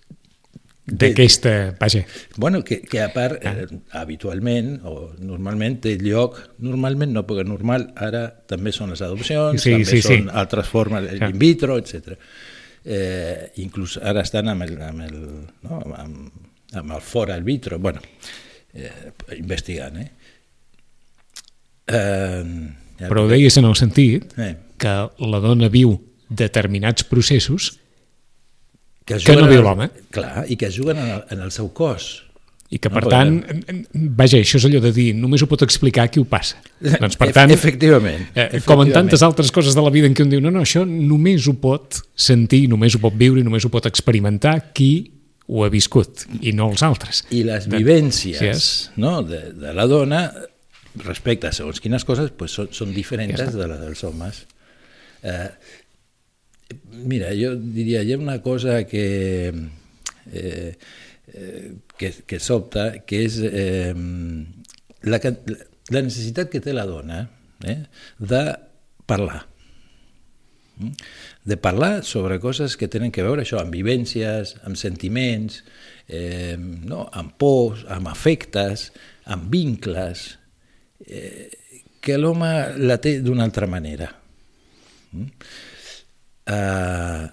d'aquesta... 0.87 1.77
Vaja, 1.81 2.05
Bueno, 2.37 2.63
que, 2.65 2.81
que 2.83 3.01
a 3.01 3.09
part, 3.13 3.41
eh, 3.45 3.67
habitualment, 3.97 4.81
o 4.85 5.13
normalment 5.19 5.79
té 5.85 5.97
lloc, 6.01 6.37
normalment 6.65 7.15
no, 7.15 7.25
perquè 7.29 7.47
normal 7.49 7.89
ara 7.97 8.27
també 8.51 8.73
són 8.73 8.93
les 8.93 9.03
adopcions, 9.05 9.63
Sí, 9.63 9.73
també 9.73 9.89
sí, 9.89 10.03
sí. 10.03 10.19
són 10.21 10.29
altres 10.33 10.69
formes, 10.69 11.09
Clar. 11.09 11.31
in 11.33 11.41
vitro, 11.41 11.79
etc. 11.81 12.19
Eh, 12.85 13.53
inclús 13.65 13.97
ara 14.03 14.25
estan 14.27 14.53
amb 14.53 14.67
el, 14.67 14.77
amb 14.85 15.07
el, 15.09 15.21
no, 15.65 15.81
amb, 15.97 16.49
amb 16.77 16.97
el 16.99 17.05
fora 17.05 17.35
al 17.35 17.47
vitro, 17.47 17.79
bueno, 17.79 18.05
eh, 18.75 19.13
investigant, 19.39 20.01
eh? 20.03 20.11
eh 21.89 22.45
ja, 22.95 23.09
però 23.09 23.25
ho 23.25 23.31
deies 23.31 23.57
en 23.59 23.67
el 23.67 23.75
sentit 23.79 24.37
eh, 24.39 24.53
que 24.79 24.93
la 25.27 25.41
dona 25.43 25.67
viu 25.73 25.97
determinats 26.29 27.07
processos 27.09 27.73
que, 29.05 29.19
que 29.21 29.37
no 29.37 29.49
viu 29.49 29.63
l'home. 29.63 29.91
Clar, 30.15 30.45
i 30.49 30.57
que 30.57 30.71
juguen 30.73 30.99
en 30.99 31.11
el, 31.19 31.25
en 31.31 31.41
el 31.45 31.51
seu 31.53 31.69
cos. 31.77 32.23
i 32.75 32.79
que, 32.81 32.89
No, 32.89 32.95
per 32.97 33.03
perquè- 33.05 33.11
tant, 33.13 33.85
vaja, 34.19 34.39
això 34.41 34.57
és 34.59 34.65
allò 34.67 34.81
de 34.83 34.91
dir, 34.91 35.13
només 35.15 35.43
ho 35.45 35.47
pot 35.47 35.63
explicar 35.63 36.09
qui 36.11 36.19
ho 36.19 36.25
passa. 36.25 36.57
Doncs, 36.81 37.15
per 37.21 37.29
tant, 37.37 37.51
efectivament, 37.55 38.25
eh, 38.35 38.35
com 38.35 38.41
en 38.41 38.57
efectivament. 38.57 38.93
tantes 38.97 39.23
altres 39.23 39.53
coses 39.53 39.77
de 39.77 39.83
la 39.85 39.91
vida 39.95 40.09
en 40.09 40.15
què 40.17 40.25
un 40.25 40.31
diu, 40.33 40.41
no, 40.41 40.51
no, 40.51 40.63
això 40.65 40.83
només 40.89 41.47
ho 41.47 41.55
pot 41.61 42.01
sentir, 42.17 42.65
només 42.69 42.97
ho 42.97 42.99
pot 43.05 43.15
viure 43.15 43.39
i 43.41 43.45
només 43.45 43.65
ho 43.65 43.71
pot 43.71 43.87
experimentar 43.87 44.73
qui 44.73 45.13
ho 45.47 45.63
ha 45.63 45.69
viscut, 45.69 46.25
i 46.41 46.53
no 46.57 46.71
els 46.73 46.83
altres. 46.83 47.23
i 47.31 47.45
les 47.45 47.69
De- 47.69 47.77
vivències 47.79 48.41
Yes. 48.41 48.91
no, 48.97 49.23
de, 49.23 49.53
de 49.53 49.73
la 49.77 49.87
dona 49.87 50.33
respecte 51.05 51.47
a 51.47 51.53
segons 51.53 51.79
quines 51.85 52.03
coses 52.05 52.31
pues, 52.37 52.51
són, 52.57 52.69
són 52.73 52.93
diferents 52.95 53.39
Ja 53.39 53.47
està. 53.47 53.59
de 53.61 53.69
les 53.69 53.81
dels 53.85 54.03
homes. 54.09 54.47
Eh, 55.23 55.51
mira, 56.91 57.33
jo 57.39 57.55
diria, 57.57 58.03
hi 58.03 58.15
ha 58.15 58.21
una 58.21 58.41
cosa 58.43 58.83
que, 58.89 59.07
eh, 60.33 60.75
eh, 61.33 61.73
que, 61.99 62.13
que 62.27 62.41
sobta, 62.41 62.91
que 63.07 63.25
és 63.29 63.41
eh, 63.45 63.95
la, 65.05 65.21
la 65.23 66.05
necessitat 66.05 66.53
que 66.53 66.63
té 66.65 66.77
la 66.77 66.87
dona 66.89 67.25
eh, 67.65 67.83
de 68.19 68.45
parlar 69.07 69.45
Mm? 70.77 70.91
de 71.45 71.57
parlar 71.57 72.03
sobre 72.03 72.41
coses 72.41 72.77
que 72.77 72.89
tenen 72.91 73.13
que 73.15 73.23
veure 73.23 73.45
això 73.45 73.61
amb 73.61 73.75
vivències, 73.75 74.57
amb 74.67 74.79
sentiments, 74.81 75.61
eh, 76.09 76.57
no? 76.59 77.05
amb 77.13 77.37
pors, 77.39 77.85
amb 77.87 78.11
afectes, 78.11 78.89
amb 79.31 79.53
vincles, 79.53 80.25
eh, 81.07 81.51
que 82.03 82.19
l'home 82.19 82.51
la 82.81 82.99
té 82.99 83.21
d'una 83.23 83.47
altra 83.47 83.69
manera. 83.71 84.11
Mm? 85.13 85.31
Uh, 86.45 87.31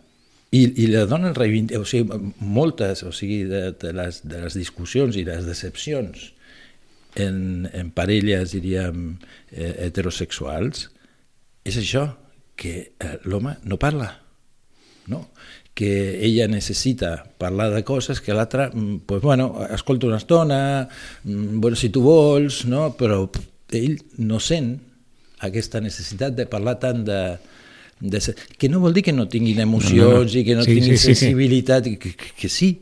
i, 0.52 0.66
I 0.84 0.88
la 0.92 1.06
dona 1.08 1.32
reivindica, 1.36 1.80
o 1.80 1.88
sigui, 1.88 2.32
moltes 2.44 3.06
o 3.08 3.14
sigui, 3.16 3.46
de, 3.48 3.70
de, 3.80 3.94
les, 3.96 4.20
de 4.28 4.42
les 4.44 4.58
discussions 4.60 5.16
i 5.16 5.24
les 5.28 5.46
decepcions 5.48 6.26
en, 7.16 7.70
en 7.72 7.92
parelles, 7.96 8.52
diríem, 8.52 9.16
eh, 9.52 9.72
heterosexuals, 9.88 10.90
és 11.68 11.78
això, 11.80 12.04
que 12.60 12.74
eh, 12.92 13.16
l'home 13.24 13.56
no 13.64 13.80
parla, 13.80 14.12
no? 15.12 15.30
que 15.74 16.20
ella 16.26 16.50
necessita 16.52 17.14
parlar 17.40 17.70
de 17.72 17.86
coses 17.88 18.20
que 18.20 18.36
l'altre, 18.36 18.68
mm, 18.74 19.06
pues, 19.08 19.22
bueno, 19.24 19.54
escolta 19.72 20.08
una 20.08 20.20
estona, 20.20 20.90
mm, 21.24 21.62
bueno, 21.64 21.80
si 21.80 21.90
tu 21.90 22.04
vols, 22.04 22.66
no? 22.66 22.90
però 23.00 23.24
ell 23.72 23.96
no 24.20 24.44
sent 24.44 24.76
aquesta 25.48 25.80
necessitat 25.80 26.36
de 26.36 26.46
parlar 26.46 26.76
tant 26.84 27.06
de, 27.08 27.22
de 28.02 28.20
se- 28.20 28.36
que 28.58 28.68
no 28.70 28.80
vol 28.82 28.94
dir 28.98 29.04
que 29.06 29.14
no 29.14 29.28
tinguin 29.30 29.60
emocions 29.62 29.96
No, 29.96 30.24
no. 30.26 30.40
i 30.40 30.44
que 30.44 30.56
no 30.58 30.64
Sí, 30.66 30.74
tinguin 30.76 30.98
sí, 30.98 30.98
sí, 30.98 31.04
sí. 31.14 31.16
sensibilitat, 31.16 31.88
i 31.88 31.98
que, 32.02 32.16
que, 32.18 32.32
que 32.36 32.50
sí, 32.50 32.80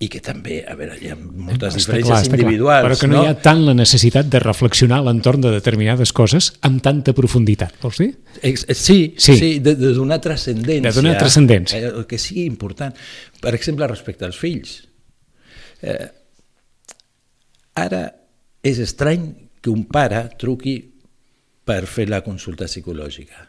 i 0.00 0.06
que 0.08 0.20
també, 0.22 0.60
a 0.68 0.76
veure, 0.78 0.94
hi 1.02 1.08
ha 1.10 1.16
moltes 1.18 1.74
Està 1.74 1.80
diferències 1.80 2.06
clar, 2.06 2.18
està 2.22 2.28
clar. 2.30 2.38
individuals. 2.44 2.84
Però 2.86 2.98
que 3.00 3.08
no, 3.10 3.22
hi 3.24 3.26
ha 3.32 3.34
tant 3.42 3.64
la 3.66 3.74
necessitat 3.74 4.28
de 4.30 4.38
reflexionar 4.44 5.00
a 5.00 5.06
l'entorn 5.08 5.40
de 5.42 5.50
determinades 5.56 6.12
coses 6.14 6.52
amb 6.68 6.78
tanta 6.84 7.12
profunditat, 7.16 7.74
vols 7.82 7.98
dir? 7.98 8.12
Eh, 8.42 8.52
Sí, 8.56 8.76
Sí. 8.76 9.14
sí, 9.16 9.36
sí 9.40 9.58
de, 9.58 9.74
de 9.74 9.90
donar 9.96 10.20
transcendència. 10.22 10.86
De 10.86 10.94
donar 10.94 11.16
transcendència. 11.18 11.80
Eh, 11.80 12.04
que 12.06 12.18
sigui 12.18 12.44
important. 12.46 12.94
Per 13.40 13.54
exemple, 13.56 13.88
respecte 13.90 14.24
als 14.28 14.38
fills. 14.38 14.84
Eh, 15.82 16.06
ara 17.74 18.04
és 18.62 18.78
estrany 18.82 19.32
que 19.60 19.70
un 19.70 19.84
pare 19.90 20.28
truqui 20.38 20.76
per 21.64 21.86
fer 21.86 22.08
la 22.08 22.22
consulta 22.22 22.66
psicològica. 22.70 23.48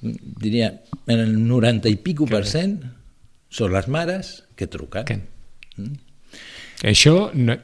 Diria, 0.00 0.70
en 1.06 1.18
el 1.20 1.34
90 1.46 1.88
i 1.92 1.96
pico 2.00 2.26
per 2.26 2.46
cent 2.48 2.78
són 3.52 3.72
les 3.74 3.88
mares 3.88 4.44
que 4.56 4.66
truquen. 4.70 5.04
Que... 5.04 5.18
Això, 6.88 7.30
no... 7.34 7.56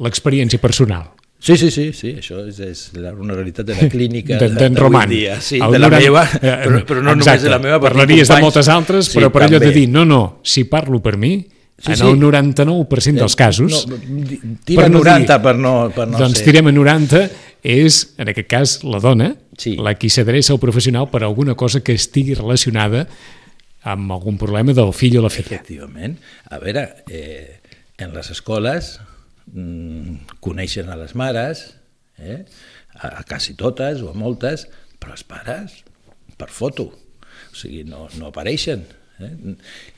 l'experiència 0.00 0.58
personal. 0.62 1.10
Sí, 1.44 1.58
sí, 1.60 1.68
sí, 1.70 1.90
sí, 1.92 2.14
això 2.16 2.38
és, 2.48 2.56
és 2.64 2.78
la, 2.96 3.10
una 3.12 3.34
realitat 3.36 3.66
de 3.68 3.74
la 3.76 3.88
clínica 3.92 4.38
De- 4.40 4.48
de- 4.48 4.54
d'en 4.56 4.72
d'avui 4.72 4.80
Roman. 4.86 5.10
dia. 5.10 5.34
Sí, 5.44 5.58
El 5.60 5.74
de 5.76 5.78
la 5.82 5.90
noranta- 5.90 6.06
meva, 6.06 6.22
eh, 6.40 6.54
però, 6.64 6.78
però 6.88 7.02
no 7.02 7.10
només 7.12 7.26
exacte. 7.26 7.44
de 7.44 7.50
la 7.52 7.58
meva. 7.60 7.80
Parlaries 7.84 8.22
de 8.22 8.32
companys- 8.32 8.46
moltes 8.48 8.68
altres, 8.72 9.10
Sí, 9.12 9.18
però 9.18 9.28
per 9.34 9.42
allò 9.44 9.58
de 9.58 9.66
també. 9.66 9.74
dir, 9.76 9.88
no, 9.92 10.06
no, 10.08 10.22
si 10.42 10.64
parlo 10.64 11.02
per 11.04 11.18
mi, 11.18 11.34
Sí, 11.76 11.90
en 11.90 11.96
sí. 11.98 12.04
el 12.06 12.16
99% 12.22 13.18
dels 13.18 13.34
casos, 13.36 13.86
No, 13.90 13.96
tira 14.64 14.82
per 14.84 14.90
no 14.92 14.98
90 15.00 15.34
dir- 15.36 15.42
per 15.42 15.56
no, 15.58 15.90
per 15.92 16.06
no 16.08 16.18
doncs 16.22 16.38
ser. 16.38 16.44
tirem 16.46 16.68
a 16.70 16.72
90, 16.72 17.24
és, 17.64 18.14
en 18.16 18.28
aquest 18.30 18.48
cas, 18.48 18.74
la 18.86 19.00
dona, 19.02 19.32
Sí. 19.58 19.76
la 19.76 19.94
qui 19.94 20.08
s'adreça 20.10 20.52
al 20.52 20.60
professional 20.60 21.08
per 21.10 21.22
alguna 21.22 21.54
cosa 21.54 21.80
que 21.80 21.92
estigui 21.94 22.34
relacionada 22.34 23.06
amb 23.82 24.12
algun 24.12 24.38
problema 24.40 24.72
del 24.72 24.92
fill 24.96 25.18
o 25.18 25.22
la 25.22 25.30
filla. 25.30 25.56
Efectivament. 25.56 26.16
A 26.50 26.58
veure, 26.58 26.86
eh, 27.10 27.60
en 27.98 28.14
les 28.16 28.30
escoles 28.32 28.98
mm, 29.52 30.38
coneixen 30.40 30.88
a 30.88 30.96
les 30.96 31.14
mares, 31.14 31.74
eh, 32.18 32.44
a, 32.94 33.20
a 33.20 33.22
quasi 33.28 33.54
totes 33.54 34.00
o 34.02 34.10
a 34.10 34.14
moltes, 34.16 34.66
però 34.98 35.12
els 35.12 35.24
pares 35.28 35.82
per 36.38 36.48
foto, 36.50 36.88
o 36.90 37.54
sigui, 37.54 37.84
no, 37.84 38.08
no 38.18 38.32
apareixen. 38.32 38.86
Eh? 39.22 39.30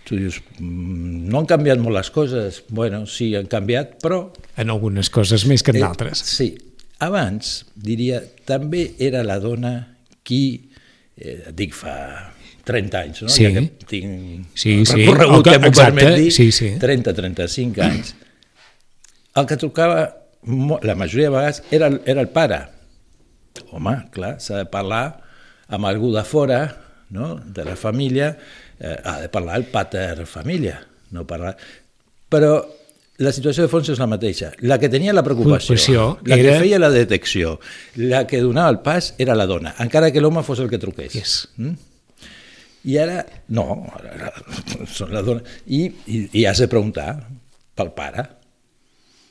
Tu 0.04 0.18
dius, 0.18 0.42
mm, 0.58 1.28
no 1.30 1.38
han 1.40 1.46
canviat 1.48 1.78
molt 1.80 1.96
les 1.96 2.10
coses. 2.12 2.62
Bueno, 2.68 3.04
sí, 3.08 3.30
han 3.38 3.46
canviat, 3.48 3.94
però 4.02 4.26
En 4.60 4.68
algunes 4.74 5.08
coses 5.10 5.46
més 5.48 5.62
que 5.62 5.70
en 5.72 5.76
Eh, 5.78 5.80
d'altres. 5.86 6.18
sí. 6.20 6.50
Abans, 6.98 7.66
diria, 7.76 8.22
també 8.48 8.94
era 8.98 9.22
la 9.26 9.36
dona 9.42 9.72
qui, 10.24 10.70
eh, 11.16 11.50
dic 11.52 11.74
fa 11.76 12.32
30 12.66 12.98
anys, 13.02 13.22
no? 13.22 13.28
Sí. 13.28 13.44
ja 13.44 13.52
que 13.52 13.66
tinc 13.86 14.46
Sí, 14.54 14.84
sí. 14.86 15.04
recorregut 15.04 15.36
El 15.36 15.42
que- 15.44 15.50
que 15.50 15.58
m'ho 15.66 15.72
permet 15.76 16.14
dir, 16.16 16.32
sí, 16.32 16.50
sí. 16.52 16.70
30-35 16.80 17.82
anys. 17.84 18.14
El 19.36 19.46
que 19.46 19.56
trucava 19.56 20.16
mo- 20.42 20.80
la 20.82 20.94
majoria 20.94 21.28
de 21.28 21.36
vegades 21.36 21.62
era, 21.70 21.90
era 22.06 22.20
el 22.22 22.28
pare. 22.28 22.62
Home, 23.72 24.08
clar, 24.10 24.40
s'ha 24.40 24.56
de 24.58 24.66
parlar 24.66 25.20
amb 25.68 25.84
algú 25.86 26.12
de 26.14 26.24
fora, 26.24 26.76
no? 27.10 27.36
de 27.36 27.64
la 27.64 27.76
família, 27.76 28.36
eh, 28.80 28.96
ha 29.04 29.20
de 29.20 29.28
parlar 29.28 29.56
el 29.56 29.64
pater 29.66 30.26
família, 30.26 30.80
no 31.10 31.26
parlar... 31.26 31.56
Però 32.28 32.66
la 33.18 33.32
situació 33.32 33.64
de 33.64 33.70
fons 33.72 33.88
és 33.88 33.98
la 33.98 34.06
mateixa. 34.10 34.50
La 34.60 34.76
que 34.78 34.90
tenia 34.92 35.12
la 35.16 35.22
preocupació, 35.24 35.74
Preocupació 35.74 36.18
la 36.28 36.36
era- 36.36 36.52
que 36.52 36.58
feia 36.66 36.78
la 36.78 36.90
detecció, 36.92 37.58
la 37.96 38.26
que 38.26 38.40
donava 38.44 38.68
el 38.74 38.80
pas 38.84 39.14
era 39.18 39.34
la 39.34 39.46
dona, 39.46 39.74
encara 39.80 40.10
que 40.12 40.20
l'home 40.20 40.42
fos 40.44 40.60
el 40.60 40.68
que 40.68 40.78
truqués. 40.78 41.14
Yes. 41.16 41.48
Mm? 41.56 41.74
I 42.86 42.98
ara, 43.02 43.24
no, 43.48 43.64
ara, 43.98 44.32
són 44.98 45.10
la 45.16 45.22
dona. 45.26 45.42
I, 45.66 45.86
i, 46.06 46.20
i 46.42 46.44
has 46.46 46.60
de 46.62 46.68
preguntar 46.70 47.16
pel 47.74 47.90
pare. 47.96 48.26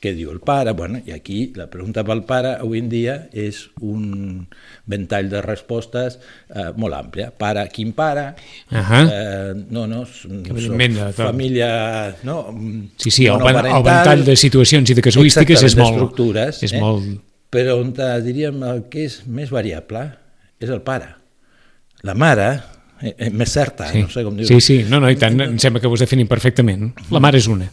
Què 0.02 0.12
diu 0.16 0.30
el 0.32 0.40
pare? 0.44 0.72
Bueno, 0.76 1.00
I 1.06 1.12
aquí 1.14 1.52
la 1.56 1.66
pregunta 1.72 2.04
pel 2.06 2.22
pare 2.28 2.54
avui 2.60 2.80
en 2.82 2.88
dia 2.92 3.16
és 3.32 3.62
un 3.80 4.46
ventall 4.86 5.30
de 5.32 5.40
respostes 5.44 6.18
eh, 6.18 6.70
molt 6.76 6.96
àmplia. 6.98 7.30
Pare, 7.36 7.66
quin 7.72 7.92
pare? 7.96 8.26
Uh 8.70 8.78
-huh. 8.78 9.04
eh, 9.12 9.54
no, 9.70 9.86
no, 9.86 10.04
de 10.04 11.12
tot. 11.12 11.26
família... 11.26 12.16
No, 12.22 12.54
Sí, 12.96 13.10
sí, 13.10 13.26
el, 13.26 13.40
el 13.40 13.82
ventall 13.82 14.24
de 14.24 14.36
situacions 14.36 14.90
i 14.90 14.94
de 14.94 15.02
casuístiques 15.02 15.62
és 15.62 15.76
molt... 15.76 16.20
És 16.62 16.72
eh? 16.72 16.80
molt... 16.80 17.20
Però 17.50 17.78
on 17.80 17.94
eh, 17.96 18.20
diríem 18.22 18.62
el 18.62 18.88
que 18.90 19.04
és 19.04 19.22
més 19.26 19.50
variable 19.50 20.12
és 20.60 20.70
el 20.70 20.82
pare. 20.82 21.14
La 22.02 22.14
mare, 22.14 22.60
eh, 23.00 23.14
eh, 23.18 23.30
més 23.30 23.50
certa, 23.50 23.90
Sí. 23.92 24.02
no 24.02 24.08
sé 24.08 24.22
com 24.24 24.36
dir 24.36 24.46
sí, 24.46 24.60
sí, 24.60 24.84
no, 24.88 25.00
no, 25.00 25.10
i 25.10 25.16
tant, 25.16 25.40
em 25.40 25.58
sembla 25.58 25.80
que 25.80 25.86
ho 25.86 25.94
has 25.94 26.00
definit 26.00 26.28
perfectament. 26.28 26.92
La 27.10 27.20
mare 27.20 27.38
és 27.38 27.46
una. 27.46 27.70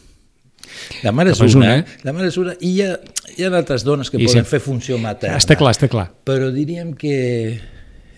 La 1.03 1.11
mare 1.15 1.31
és 1.33 1.41
una, 1.43 1.53
una, 1.57 1.75
eh? 1.77 1.99
la 2.03 2.13
mare 2.15 2.27
és 2.31 2.37
una, 2.41 2.53
i 2.59 2.71
hi 2.75 2.81
ha, 2.85 2.93
hi 3.37 3.43
ha 3.45 3.51
altres 3.57 3.83
dones 3.87 4.09
que 4.11 4.17
I 4.21 4.27
poden 4.27 4.43
sí. 4.45 4.49
fer 4.49 4.59
funció 4.63 4.97
materna. 5.01 5.37
Està 5.41 5.57
clar, 5.59 5.73
està 5.75 5.89
clar. 5.91 6.07
Però 6.27 6.49
diríem 6.53 6.93
que 6.99 7.15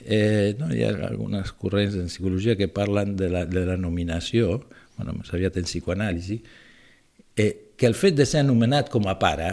eh, 0.06 0.56
no, 0.60 0.70
hi 0.74 0.84
ha 0.86 0.92
algunes 1.10 1.52
corrents 1.58 1.96
en 2.00 2.08
psicologia 2.12 2.56
que 2.60 2.68
parlen 2.68 3.16
de 3.18 3.30
la, 3.30 3.46
de 3.46 3.66
la 3.66 3.78
nominació, 3.78 4.62
bueno, 4.98 5.18
més 5.20 5.32
aviat 5.34 5.58
en 5.60 5.66
psicoanàlisi, 5.68 6.40
eh, 7.36 7.52
que 7.76 7.88
el 7.90 7.96
fet 7.98 8.16
de 8.16 8.26
ser 8.30 8.44
anomenat 8.46 8.88
com 8.94 9.08
a 9.12 9.18
pare 9.20 9.50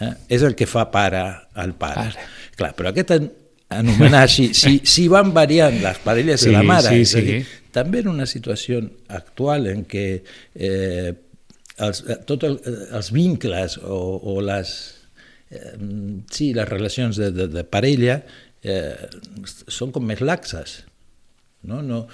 eh, 0.00 0.12
és 0.28 0.44
el 0.46 0.54
que 0.58 0.68
fa 0.70 0.86
pare 0.92 1.24
al 1.58 1.74
pare. 1.78 2.10
Pare. 2.12 2.28
Clar, 2.56 2.72
però 2.78 2.92
aquest 2.92 3.14
an- 3.16 3.30
anomenar, 3.80 4.28
si, 4.30 4.52
si, 4.60 4.80
si 4.86 5.08
van 5.10 5.32
variant 5.34 5.80
les 5.82 5.98
parelles 6.04 6.40
Sí, 6.40 6.50
de 6.52 6.58
la 6.58 6.62
mare, 6.66 6.92
sí, 6.92 7.04
sí. 7.08 7.24
dir, 7.26 7.40
també 7.74 8.04
en 8.04 8.12
una 8.12 8.26
situació 8.28 8.78
actual 9.12 9.66
en 9.72 9.82
què 9.88 10.04
eh, 10.54 11.10
els, 11.78 12.02
eh, 12.08 12.18
tot 12.28 12.44
el, 12.48 12.58
eh, 12.64 12.76
els 12.96 13.10
vincles 13.12 13.78
o, 13.82 13.98
o 14.32 14.40
les, 14.44 14.70
eh, 15.50 15.74
sí, 16.32 16.52
les 16.56 16.68
relacions 16.68 17.16
de, 17.20 17.30
de, 17.34 17.48
de 17.52 17.64
parella 17.64 18.20
eh, 18.62 18.94
són 19.68 19.92
com 19.94 20.06
més 20.08 20.22
laxes. 20.24 20.80
No? 21.66 21.82
No, 21.82 22.04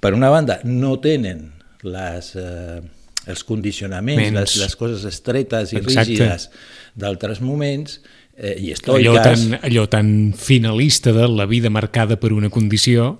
per 0.00 0.14
una 0.16 0.30
banda, 0.32 0.60
no 0.64 0.96
tenen 1.04 1.50
les, 1.86 2.32
eh, 2.40 2.80
els 3.26 3.42
condicionaments, 3.44 4.22
Ments. 4.22 4.38
les, 4.38 4.56
les 4.64 4.76
coses 4.78 5.04
estretes 5.08 5.72
i 5.74 5.80
Exacte. 5.80 6.04
rígides 6.12 6.48
d'altres 6.96 7.40
moments 7.44 7.98
eh, 8.36 8.54
i 8.58 8.70
Allò 8.72 8.76
estoiques. 8.78 9.22
tan, 9.26 9.58
allò 9.66 9.86
tan 9.90 10.10
finalista 10.38 11.12
de 11.12 11.28
la 11.28 11.46
vida 11.50 11.70
marcada 11.70 12.16
per 12.20 12.32
una 12.32 12.48
condició 12.50 13.16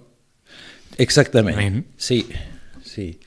Exactament, 0.99 1.59
Ment. 1.59 1.83
sí, 2.00 2.23
sí. 2.85 3.19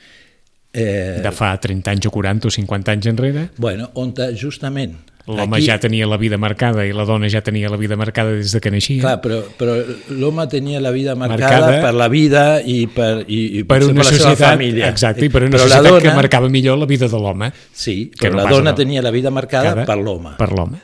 Eh, 0.74 1.20
de 1.24 1.32
fa 1.34 1.56
30 1.60 1.90
anys 1.92 2.06
o 2.06 2.12
40 2.14 2.48
o 2.48 2.52
50 2.52 2.92
anys 2.92 3.06
enrere. 3.08 3.50
bueno, 3.58 3.90
on 3.96 4.14
justament... 4.38 4.96
L'home 5.30 5.58
aquí- 5.58 5.68
ja 5.68 5.76
tenia 5.78 6.08
la 6.10 6.18
vida 6.18 6.38
marcada 6.42 6.88
i 6.88 6.94
la 6.94 7.04
dona 7.06 7.28
ja 7.30 7.42
tenia 7.46 7.70
la 7.70 7.78
vida 7.78 7.96
marcada 7.96 8.32
des 8.32 8.52
de 8.52 8.60
que 8.60 8.72
naixia. 8.72 9.02
Clar, 9.04 9.20
però, 9.22 9.44
però 9.60 9.76
l'home 10.10 10.48
tenia 10.50 10.80
la 10.82 10.90
vida 10.90 11.14
marcada, 11.14 11.68
Marcada 11.68 11.82
per 11.84 11.94
la 11.94 12.08
vida 12.10 12.62
i 12.66 12.88
per, 12.88 13.26
i, 13.28 13.60
i 13.60 13.64
per 13.64 13.78
potser 13.78 13.92
una 13.94 14.02
la 14.02 14.10
seva 14.10 14.24
societat, 14.24 14.50
família. 14.56 14.88
exacte, 14.90 15.26
i 15.26 15.30
per 15.30 15.44
una 15.44 15.52
però 15.52 15.68
la 15.68 15.70
societat 15.70 15.92
dona, 15.92 16.02
que 16.02 16.16
marcava 16.16 16.50
millor 16.50 16.80
la 16.82 16.88
vida 16.90 17.08
de 17.08 17.20
l'home. 17.20 17.52
Sí, 17.72 18.10
que 18.10 18.26
però 18.32 18.38
no 18.40 18.44
la 18.44 18.50
dona 18.50 18.70
la- 18.72 18.76
tenia 18.76 19.04
la 19.06 19.12
vida 19.12 19.30
marcada 19.30 19.70
Cada- 19.76 19.86
per 19.86 19.98
l'home. 20.02 20.32
Per 20.40 20.52
l'home, 20.52 20.82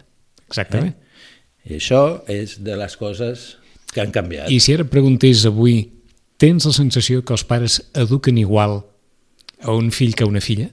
exactament. 0.48 0.94
I 1.66 1.80
això 1.80 2.22
és 2.30 2.60
de 2.64 2.76
les 2.78 2.98
coses 2.98 3.58
que 3.96 4.02
han 4.02 4.12
canviat. 4.14 4.52
I 4.52 4.60
si 4.60 4.76
ara 4.78 4.84
preguntés 4.86 5.42
avui, 5.50 5.90
tens 6.38 6.66
la 6.70 6.74
sensació 6.76 7.24
que 7.26 7.34
els 7.34 7.44
pares 7.50 7.80
eduquen 7.96 8.38
igual 8.38 8.84
a 9.62 9.72
un 9.72 9.92
fill 9.92 10.16
que 10.16 10.24
una 10.26 10.42
filla? 10.42 10.70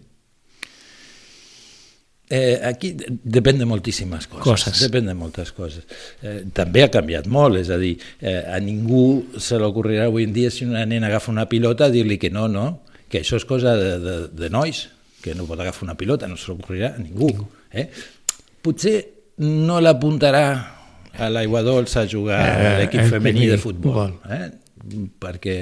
Eh, 2.35 2.59
aquí 2.65 2.93
de- 2.97 3.11
depèn 3.25 3.59
de 3.59 3.67
moltíssimes 3.69 4.27
coses. 4.27 4.43
Coses. 4.47 4.81
Depèn 4.81 5.05
de 5.11 5.13
moltes 5.15 5.51
coses. 5.53 5.85
Eh, 6.23 6.45
també 6.57 6.81
ha 6.83 6.89
canviat 6.91 7.27
molt, 7.29 7.59
és 7.61 7.69
a 7.69 7.77
dir, 7.77 7.99
eh, 8.23 8.41
a 8.49 8.57
ningú 8.61 9.27
se 9.39 9.59
l'ocorrirà 9.61 10.07
avui 10.09 10.25
en 10.25 10.33
dia 10.33 10.51
si 10.51 10.65
una 10.65 10.87
nena 10.87 11.09
agafa 11.11 11.31
una 11.31 11.45
pilota 11.47 11.91
dir-li 11.91 12.17
que 12.19 12.31
no, 12.31 12.47
no, 12.49 12.81
que 13.11 13.21
això 13.21 13.37
és 13.37 13.45
cosa 13.45 13.75
de, 13.77 13.99
de, 14.01 14.15
de 14.33 14.49
nois, 14.49 14.87
que 15.21 15.35
no 15.35 15.45
pot 15.45 15.61
agafar 15.61 15.85
una 15.85 15.95
pilota, 15.99 16.27
no 16.27 16.39
se 16.41 16.49
l'ocorrirà 16.49 16.95
a 16.95 16.99
ningú. 17.03 17.29
Eh? 17.71 17.91
Potser 18.63 18.97
no 19.45 19.81
l'apuntarà 19.81 20.47
a 21.13 21.29
l'aigua 21.29 21.61
dolça 21.63 22.01
a 22.01 22.09
jugar 22.09 22.41
Eh, 22.41 22.67
a 22.73 22.79
l'equip 22.81 23.01
eh, 23.03 23.09
femení 23.13 23.45
de 23.45 23.59
femení, 23.59 23.61
futbol. 23.61 24.17
Eh? 24.31 24.49
Perquè, 24.83 25.57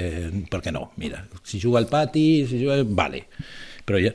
perquè 0.51 0.73
no, 0.73 0.91
mira, 1.01 1.25
si 1.45 1.61
juga 1.61 1.83
al 1.83 1.89
pati, 1.91 2.47
si 2.49 2.61
juga... 2.63 2.81
Vale. 2.85 3.27
Però 3.85 4.01
ja, 4.01 4.15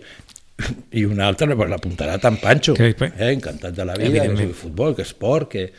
i 0.96 1.04
un 1.04 1.20
altre 1.20 1.56
pues, 1.56 1.70
l'apuntarà 1.70 2.18
tan 2.22 2.39
panxo, 2.41 2.74
Que- 2.78 2.96
eh? 2.96 3.32
encantat 3.34 3.76
de 3.76 3.86
la 3.86 3.98
vida, 4.00 4.24
que 4.24 4.48
és 4.48 4.56
futbol, 4.58 4.96
que 4.96 5.06
esport, 5.06 5.52
que... 5.52 5.70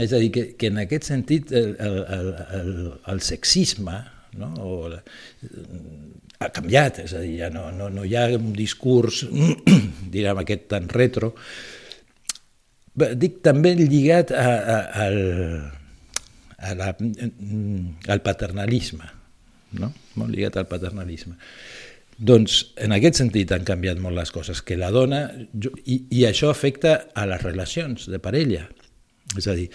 És 0.00 0.12
a 0.12 0.18
dir, 0.22 0.30
que, 0.32 0.44
que 0.56 0.70
en 0.72 0.78
aquest 0.80 1.04
sentit 1.10 1.50
el, 1.52 1.74
el, 1.76 1.96
el, 2.08 2.70
el, 3.12 3.18
sexisme 3.20 3.98
no? 4.40 4.48
o 4.64 4.88
la, 4.88 5.02
ha 6.40 6.48
canviat, 6.48 7.02
és 7.04 7.12
a 7.12 7.20
dir, 7.20 7.34
ja 7.42 7.50
no, 7.52 7.66
no, 7.76 7.90
no 7.92 8.06
hi 8.08 8.16
ha 8.16 8.24
un 8.38 8.54
discurs, 8.56 9.26
direm, 10.14 10.40
aquest 10.40 10.64
tan 10.72 10.88
retro, 10.92 11.34
dic 12.96 13.40
també 13.44 13.74
lligat 13.76 14.32
a, 14.32 14.48
a, 14.48 14.78
al, 15.06 15.20
a 16.62 16.74
la, 16.78 16.92
al 18.14 18.22
paternalisme, 18.22 19.08
no? 19.80 19.92
molt 20.20 20.34
lligat 20.34 20.60
al 20.60 20.68
paternalisme. 20.70 21.34
Doncs 22.22 22.58
en 22.84 22.94
aquest 22.94 23.18
sentit 23.18 23.50
han 23.54 23.64
canviat 23.66 23.98
molt 24.02 24.14
les 24.18 24.30
coses, 24.30 24.60
que 24.62 24.76
la 24.78 24.92
dona, 24.94 25.24
jo, 25.52 25.72
i, 25.90 26.04
i 26.14 26.26
això 26.28 26.52
afecta 26.52 26.94
a 27.18 27.26
les 27.26 27.42
relacions 27.42 28.06
de 28.12 28.20
parella, 28.22 28.66
és 29.38 29.48
a 29.48 29.56
dir, 29.56 29.68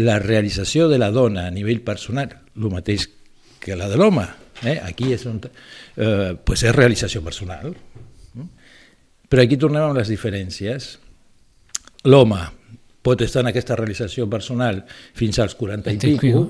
la 0.00 0.16
realització 0.22 0.88
de 0.90 0.98
la 0.98 1.12
dona 1.14 1.46
a 1.46 1.52
nivell 1.54 1.82
personal, 1.84 2.32
el 2.56 2.72
mateix 2.72 3.06
que 3.62 3.76
la 3.78 3.90
de 3.92 4.00
l'home, 4.00 4.24
eh? 4.64 4.78
aquí 4.82 5.12
és, 5.14 5.26
on, 5.30 5.38
eh, 5.42 6.32
pues 6.42 6.64
és 6.66 6.74
realització 6.74 7.22
personal, 7.22 7.70
mm? 7.70 8.48
però 9.30 9.44
aquí 9.44 9.60
tornem 9.60 9.84
amb 9.84 10.00
les 10.00 10.10
diferències. 10.10 10.96
L'home 12.08 12.40
pot 13.02 13.22
estar 13.24 13.42
en 13.42 13.50
aquesta 13.50 13.76
realització 13.78 14.28
personal 14.30 14.84
fins 15.18 15.40
als 15.42 15.56
40 15.58 15.92
i 15.92 15.98
pico, 15.98 16.46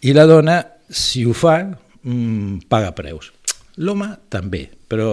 i 0.00 0.14
la 0.16 0.26
dona, 0.26 0.60
si 0.88 1.24
ho 1.24 1.34
fa, 1.36 1.60
mm, 2.02 2.66
paga 2.68 2.94
preus. 2.96 3.32
L'home 3.80 4.08
també, 4.28 4.64
però 4.90 5.10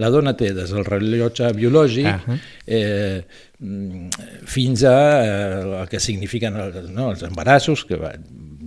la 0.00 0.10
dona 0.12 0.32
té 0.38 0.52
des 0.54 0.70
del 0.70 0.84
rellotge 0.86 1.50
biològic 1.56 2.06
Ahà. 2.08 2.36
eh, 2.64 3.24
mm, 3.58 4.06
fins 4.48 4.84
a 4.88 4.94
eh, 5.24 5.80
el 5.82 5.90
que 5.90 6.00
signifiquen 6.00 6.56
els, 6.56 6.88
no, 6.94 7.10
els 7.10 7.24
embarassos, 7.26 7.84
que 7.88 7.98
va, 8.00 8.12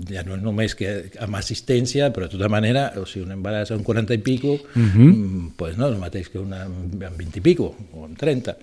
ja 0.10 0.26
no 0.28 0.36
és 0.36 0.44
només 0.44 0.76
que 0.78 0.92
amb 1.24 1.40
assistència, 1.40 2.12
però 2.14 2.28
de 2.28 2.36
tota 2.36 2.52
manera, 2.52 2.90
o 3.00 3.06
sigui, 3.10 3.26
un 3.26 3.38
embaràs 3.38 3.72
amb 3.74 3.86
40 3.88 4.14
i 4.14 4.22
pico, 4.26 4.58
uh 4.60 4.82
-huh. 4.82 5.10
mm, 5.10 5.54
pues 5.58 5.78
no 5.78 5.88
és 5.88 5.94
el 5.94 6.02
mateix 6.02 6.30
que 6.30 6.40
una 6.40 6.66
amb 6.66 7.02
20 7.02 7.38
i 7.38 7.42
pico, 7.42 7.76
o 7.94 8.06
amb 8.06 8.18
30. 8.18 8.58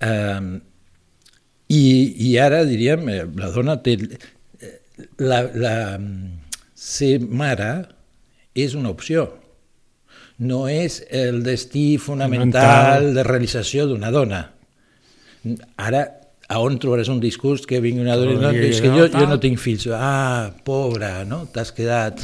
Eh, 0.00 0.60
i, 1.72 1.82
I 2.28 2.32
ara, 2.42 2.62
diríem, 2.68 3.08
eh, 3.12 3.22
la 3.40 3.50
dona 3.54 3.78
té... 3.84 3.96
eh, 3.98 4.72
La, 5.22 5.42
la, 5.56 5.74
ser 6.82 7.16
mare 7.22 7.70
és 8.58 8.74
una 8.78 8.90
opció, 8.92 9.24
no 10.42 10.64
és 10.70 10.98
el 11.08 11.40
destí 11.46 11.96
fonamental 12.02 12.60
Fonamental. 12.60 13.06
de 13.16 13.24
realització 13.26 13.86
d'una 13.90 14.10
dona. 14.14 14.40
Ara, 15.80 16.02
a 16.52 16.58
on 16.60 16.76
trobaràs 16.82 17.08
un 17.12 17.20
discurs 17.22 17.64
que 17.68 17.80
vingui 17.80 18.04
una 18.04 18.16
dona 18.20 18.50
no, 18.50 18.52
és 18.52 18.80
que 18.84 18.90
jo, 18.92 19.08
jo 19.12 19.26
no 19.30 19.38
tinc 19.40 19.58
fills. 19.62 19.88
Ah, 19.96 20.50
pobra, 20.66 21.22
no? 21.28 21.46
T'has 21.54 21.72
quedat 21.72 22.20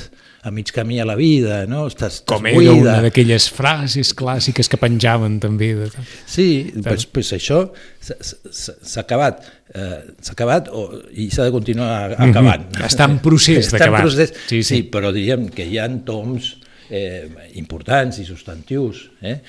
a 0.46 0.52
mig 0.54 0.68
camí 0.72 1.00
a 1.02 1.04
la 1.08 1.16
vida, 1.18 1.64
no? 1.66 1.86
Estàs, 1.90 2.20
estàs 2.20 2.28
Com 2.30 2.46
era 2.46 2.54
buida. 2.56 2.74
una 2.78 2.92
d'aquelles 3.02 3.48
frases 3.52 4.12
clàssiques 4.16 4.68
que 4.70 4.78
penjaven 4.80 5.40
també. 5.42 5.72
De... 5.80 5.88
Sí, 6.30 6.70
pues, 6.84 7.06
pues 7.10 7.32
això 7.36 7.64
s'ha- 8.00 9.00
acabat, 9.02 9.42
eh, 9.74 9.98
s'ha 10.22 10.32
acabat 10.36 10.70
o, 10.70 10.84
i 11.18 11.26
s'ha 11.34 11.48
de 11.48 11.52
continuar 11.56 12.12
acabant. 12.14 12.68
Mhm. 12.70 12.86
Està 12.86 13.08
en 13.10 13.18
procés 13.24 13.64
Està 13.66 13.76
en 13.76 13.80
d'acabar. 13.80 14.04
procés, 14.06 14.32
Sí, 14.46 14.62
sí, 14.62 14.62
sí. 14.62 14.74
sí. 14.76 14.82
però 14.92 15.10
diríem 15.12 15.48
que 15.50 15.66
hi 15.66 15.76
ha 15.82 15.88
toms 16.06 16.54
eh, 16.88 17.26
importants 17.60 18.20
i 18.22 18.24
substantius. 18.30 19.08
Eh? 19.20 19.40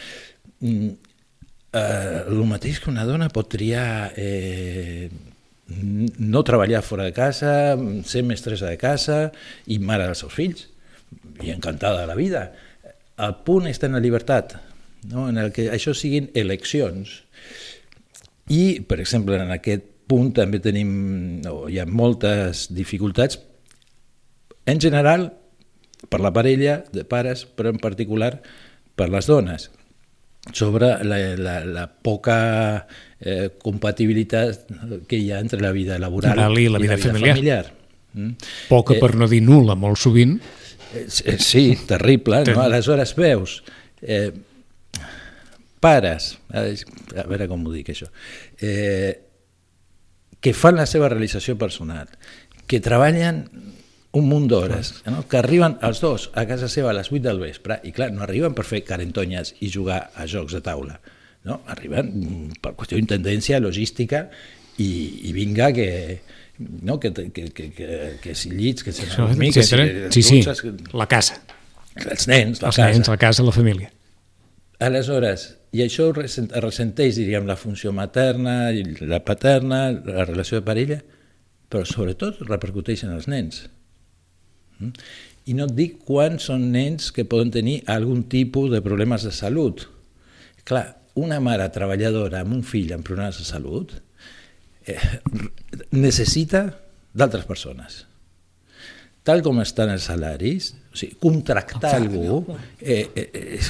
Eh, 1.72 2.24
el 2.28 2.42
mateix 2.50 2.80
que 2.82 2.90
una 2.90 3.06
dona 3.06 3.30
pot 3.30 3.50
triar 3.52 4.12
eh, 4.18 5.10
no 5.70 6.42
treballar 6.44 6.82
fora 6.82 7.06
de 7.06 7.14
casa, 7.14 7.78
ser 8.06 8.24
mestressa 8.26 8.72
de 8.72 8.80
casa 8.82 9.20
i 9.70 9.78
mare 9.78 10.08
dels 10.10 10.24
seus 10.26 10.34
fills, 10.34 10.66
i 11.46 11.54
encantada 11.54 12.02
de 12.02 12.10
la 12.10 12.18
vida. 12.18 12.48
El 13.22 13.38
punt 13.46 13.70
està 13.70 13.90
en 13.90 13.98
la 13.98 14.02
llibertat, 14.02 14.58
no? 15.12 15.28
en 15.30 15.38
el 15.38 15.54
que 15.54 15.70
això 15.70 15.94
siguin 15.94 16.32
eleccions. 16.34 17.20
I, 18.50 18.82
per 18.82 18.98
exemple, 19.04 19.38
en 19.38 19.54
aquest 19.54 19.86
punt 20.10 20.34
també 20.34 20.58
tenim, 20.64 20.90
no, 21.46 21.68
hi 21.70 21.78
ha 21.78 21.86
moltes 21.86 22.66
dificultats, 22.74 23.38
en 24.66 24.82
general, 24.82 25.30
per 26.10 26.22
la 26.24 26.34
parella 26.34 26.80
de 26.94 27.04
pares, 27.06 27.44
però 27.46 27.70
en 27.70 27.78
particular 27.82 28.40
per 28.98 29.10
les 29.14 29.30
dones 29.30 29.70
sobre 30.54 31.04
la, 31.04 31.18
la, 31.38 31.56
la 31.66 31.88
poca 31.88 32.88
eh, 33.20 33.50
compatibilitat 33.62 34.66
que 35.08 35.18
hi 35.20 35.32
ha 35.32 35.40
entre 35.40 35.62
la 35.62 35.72
vida 35.72 35.98
laboral 36.00 36.36
Laboral 36.38 36.60
i 36.64 36.70
la 36.70 36.80
vida 36.80 36.98
familiar. 36.98 37.36
familiar. 37.36 37.74
Mm? 38.14 38.32
Poca 38.70 38.96
per 39.00 39.14
no 39.16 39.28
dir 39.30 39.42
nul·la, 39.46 39.76
molt 39.78 40.00
sovint. 40.02 40.40
Eh, 40.96 41.06
Sí, 41.38 41.78
terrible. 41.88 42.44
Ter- 42.44 42.56
No? 42.58 42.64
Aleshores 42.66 43.14
veus 43.16 43.60
eh, 44.02 44.32
pares, 45.80 46.38
a 46.52 46.66
a 47.20 47.24
veure 47.30 47.48
com 47.48 47.62
ho 47.68 47.72
dic 47.72 47.90
això, 47.94 48.10
eh, 48.62 49.14
que 50.40 50.54
fan 50.54 50.76
la 50.80 50.86
seva 50.88 51.10
realització 51.12 51.58
personal, 51.60 52.08
que 52.68 52.80
treballen 52.84 53.46
un 54.18 54.26
munt 54.26 54.48
d'hores, 54.50 55.04
no? 55.06 55.22
que 55.30 55.38
arriben 55.38 55.78
els 55.86 56.00
dos 56.02 56.30
a 56.34 56.46
casa 56.50 56.68
seva 56.72 56.90
a 56.90 56.96
les 56.98 57.12
8 57.12 57.22
del 57.28 57.40
vespre 57.44 57.80
i 57.86 57.92
clar, 57.94 58.10
no 58.12 58.24
arriben 58.26 58.56
per 58.58 58.66
fer 58.66 58.82
carentonyes 58.88 59.54
i 59.62 59.70
jugar 59.70 60.10
a 60.18 60.26
jocs 60.26 60.56
de 60.58 60.62
taula, 60.66 60.96
no? 61.46 61.60
arriben 61.70 62.10
mm, 62.16 62.58
per 62.64 62.74
qüestió 62.80 62.98
d'intendència, 62.98 63.60
logística 63.62 64.24
i, 64.82 64.90
i 65.30 65.34
vinga 65.36 65.70
que, 65.76 65.90
no? 66.82 66.98
que, 67.00 67.14
que, 67.14 67.30
que, 67.54 67.70
que, 67.76 67.88
que 68.24 68.34
si 68.36 68.50
llits, 68.50 68.84
que 68.84 68.92
si 68.96 69.06
dormir, 69.16 69.54
que 69.54 69.62
si. 69.64 69.78
Sí, 70.10 70.24
sí, 70.24 70.42
dutxes, 70.42 70.62
que- 70.66 70.74
la 70.98 71.06
casa. 71.08 71.38
els 72.00 72.28
nens, 72.32 72.62
la 72.64 72.70
Els 72.74 72.78
casa. 72.82 72.90
nens, 72.90 73.08
la 73.14 73.18
casa, 73.22 73.44
la 73.46 73.52
família. 73.54 73.92
Aleshores, 74.80 75.50
i 75.76 75.82
això 75.84 76.08
ressenteix, 76.16 77.18
diríem, 77.20 77.46
la 77.46 77.58
funció 77.60 77.92
materna, 77.94 78.70
la 79.06 79.20
paterna, 79.28 79.90
la 79.92 80.24
relació 80.26 80.62
de 80.62 80.66
parella, 80.66 81.02
però 81.70 81.84
sobretot 81.86 82.40
repercuteix 82.48 83.04
en 83.06 83.12
els 83.18 83.28
nens. 83.30 83.66
Mm? 84.80 84.92
I 85.50 85.56
no 85.58 85.70
et 85.70 85.76
dic 85.78 86.02
quants 86.08 86.50
són 86.50 86.68
nens 86.74 87.10
que 87.16 87.28
poden 87.30 87.54
tenir 87.54 87.80
algun 87.90 88.26
tipus 88.30 88.70
de 88.74 88.84
problemes 88.86 89.26
de 89.26 89.32
salut. 89.34 89.88
Clar, 90.68 90.86
una 91.20 91.40
mare 91.44 91.66
treballadora 91.74 92.44
amb 92.44 92.60
un 92.60 92.62
fill 92.64 92.94
amb 92.96 93.08
problemes 93.08 93.40
de 93.42 93.48
salut 93.48 93.96
eh, 94.88 95.00
necessita 95.92 96.68
d'altres 97.18 97.48
persones 97.50 98.04
tal 99.30 99.44
com 99.46 99.60
estan 99.62 99.92
els 99.94 100.08
salaris, 100.10 100.72
o 100.90 100.98
sigui, 100.98 101.18
contractar 101.22 101.94
algú 102.00 102.40
eh, 102.82 103.04
eh, 103.14 103.28
és, 103.60 103.70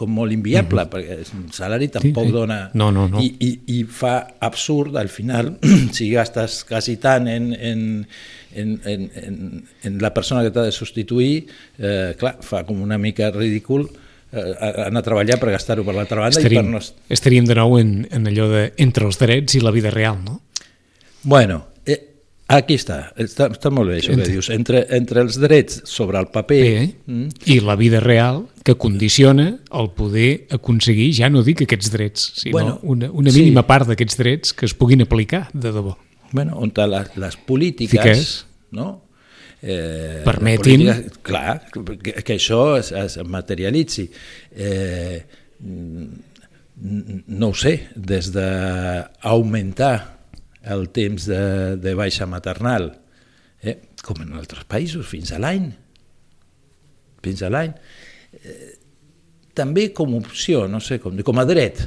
com, 0.00 0.10
molt 0.16 0.32
inviable, 0.32 0.86
perquè 0.90 1.20
el 1.20 1.46
salari 1.54 1.90
tampoc 1.92 2.28
sí. 2.28 2.34
dona... 2.34 2.58
No, 2.74 2.90
no, 2.94 3.06
no. 3.12 3.20
I, 3.22 3.30
i, 3.44 3.50
I 3.76 3.80
fa 3.84 4.14
absurd, 4.40 4.96
al 5.00 5.12
final, 5.12 5.54
si 5.96 6.10
gastes 6.14 6.62
quasi 6.68 6.96
tant 7.02 7.28
en, 7.30 7.50
en, 7.54 7.86
en, 8.56 8.76
en, 8.88 9.08
en, 9.22 9.40
en 9.84 9.98
la 10.02 10.12
persona 10.16 10.44
que 10.46 10.52
t'ha 10.54 10.66
de 10.68 10.74
substituir, 10.74 11.34
eh, 11.78 12.14
clar, 12.20 12.38
fa 12.44 12.64
com 12.68 12.80
una 12.82 12.98
mica 12.98 13.30
ridícul 13.34 13.86
eh, 14.32 14.54
anar 14.86 15.02
a 15.02 15.06
treballar 15.06 15.40
per 15.40 15.54
gastar-ho 15.54 15.84
per 15.86 15.96
l'altra 15.96 16.22
banda 16.24 16.40
Estaríem, 16.40 16.70
i 16.70 16.78
per 16.78 16.78
no... 16.78 17.10
estaríem 17.18 17.48
de 17.48 17.58
nou 17.58 17.76
en, 17.80 17.96
en 18.10 18.30
allò 18.30 18.48
de 18.52 18.64
entre 18.82 19.08
els 19.08 19.20
drets 19.20 19.58
i 19.58 19.64
la 19.64 19.74
vida 19.74 19.92
real, 19.94 20.22
no? 20.24 20.40
Bueno, 21.22 21.66
aquí 22.50 22.74
està, 22.78 23.12
està, 23.20 23.46
està 23.54 23.70
molt 23.70 23.90
bé 23.92 23.98
això 24.00 24.10
que 24.10 24.18
Entre- 24.18 24.32
dius, 24.34 24.48
entre, 24.50 24.80
entre 24.96 25.22
els 25.22 25.36
drets 25.40 25.82
sobre 25.88 26.18
el 26.18 26.26
paper... 26.34 26.60
Bé, 26.62 26.86
mm, 27.06 27.28
i 27.46 27.60
la 27.62 27.76
vida 27.78 28.00
real 28.02 28.44
que 28.66 28.74
condiciona 28.74 29.46
el 29.70 29.90
poder 29.96 30.46
aconseguir, 30.50 31.12
ja 31.14 31.30
no 31.30 31.42
dic 31.46 31.62
aquests 31.66 31.90
drets, 31.94 32.24
sinó 32.42 32.52
Bueno, 32.58 32.78
una, 32.82 33.10
una 33.12 33.30
sí. 33.30 33.38
mínima 33.44 33.66
part 33.68 33.86
d'aquests 33.88 34.18
drets 34.18 34.52
que 34.52 34.66
es 34.66 34.74
puguin 34.74 35.02
aplicar 35.06 35.48
de 35.52 35.70
debò. 35.72 35.96
bueno, 36.32 36.56
on 36.58 36.72
les, 36.74 37.16
les 37.16 37.36
polítiques, 37.36 38.00
Fiques. 38.02 38.46
no? 38.72 39.02
Eh, 39.62 40.22
Permetin- 40.24 40.84
la 40.86 40.94
política- 40.94 41.22
clar, 41.22 41.66
que, 42.02 42.12
que 42.24 42.34
això 42.36 42.78
es, 42.78 42.92
es 42.92 43.18
materialitzi. 43.26 44.10
Eh, 44.56 45.24
no 47.26 47.48
ho 47.48 47.54
sé, 47.54 47.88
des 47.94 48.30
d'augmentar 48.32 50.19
el 50.64 50.88
temps 50.92 51.26
de, 51.28 51.76
de 51.80 51.94
baixa 51.96 52.26
maternal, 52.28 52.90
eh, 53.62 53.78
com 54.04 54.20
en 54.24 54.34
altres 54.40 54.66
països, 54.68 55.06
fins 55.08 55.32
a 55.32 55.40
l'any, 55.42 55.70
fins 57.24 57.42
a 57.44 57.50
l'any, 57.52 57.72
eh, 58.40 58.68
també 59.56 59.90
com 59.96 60.14
a 60.14 60.20
opció, 60.20 60.66
no 60.68 60.80
sé, 60.84 61.00
com, 61.02 61.16
com 61.26 61.40
a 61.40 61.46
dret, 61.48 61.82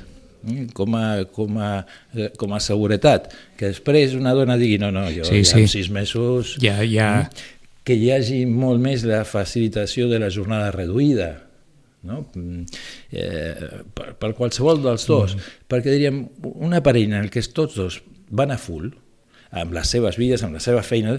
eh, 0.49 0.67
com 0.75 0.97
a, 0.97 1.05
com, 1.33 1.57
a, 1.61 1.71
eh, 2.15 2.29
com 2.39 2.53
a 2.53 2.61
seguretat, 2.63 3.31
que 3.57 3.71
després 3.73 4.17
una 4.17 4.35
dona 4.37 4.57
digui 4.61 4.79
no, 4.81 4.91
no, 4.93 5.07
jo 5.13 5.27
Sí, 5.29 5.43
ja 5.43 5.55
sí. 5.55 5.65
en 5.65 5.73
sis 5.77 5.89
mesos... 5.93 6.57
Ja, 6.63 6.79
ja, 6.87 7.29
que 7.83 7.97
hi 7.99 8.13
hagi 8.15 8.43
molt 8.47 8.79
més 8.79 9.03
la 9.03 9.23
facilitació 9.27 10.07
de 10.07 10.21
la 10.23 10.29
jornada 10.31 10.71
reduïda, 10.71 11.33
no? 12.07 12.21
Mm, 12.35 12.63
eh, 13.11 13.83
per, 13.95 14.13
per 14.19 14.31
qualsevol 14.37 14.81
dels 14.83 15.05
dos, 15.07 15.35
perquè 15.71 15.91
diríem, 15.91 16.23
una 16.53 16.79
parella 16.83 17.21
en 17.23 17.29
què 17.31 17.43
tots 17.55 17.79
dos 17.79 17.99
van 18.29 18.53
a 18.53 18.59
full, 18.61 18.91
amb 19.53 19.73
les 19.75 19.89
seves 19.93 20.17
vides, 20.17 20.41
amb 20.45 20.55
la 20.57 20.61
seva 20.63 20.81
feina, 20.85 21.13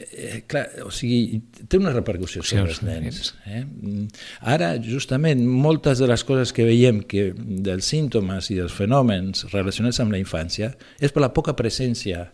eh, 0.00 0.42
clar, 0.48 0.64
o 0.86 0.90
sigui, 0.94 1.42
té 1.68 1.76
una 1.76 1.92
repercussió 1.92 2.42
Sí, 2.42 2.54
sobre 2.54 2.72
els 2.72 2.80
nens. 2.86 3.34
Eh? 3.44 3.64
Mm, 3.64 4.06
Ara, 4.54 4.70
justament, 4.82 5.42
moltes 5.44 6.00
de 6.00 6.08
les 6.08 6.24
coses 6.24 6.54
que 6.56 6.64
veiem 6.64 7.02
que 7.04 7.28
dels 7.36 7.90
símptomes 7.92 8.48
i 8.50 8.56
dels 8.56 8.72
fenòmens 8.72 9.44
relacionats 9.52 10.00
amb 10.00 10.16
la 10.16 10.22
infància 10.22 10.72
és 11.00 11.12
per 11.12 11.24
la 11.26 11.34
poca 11.36 11.52
presència, 11.58 12.30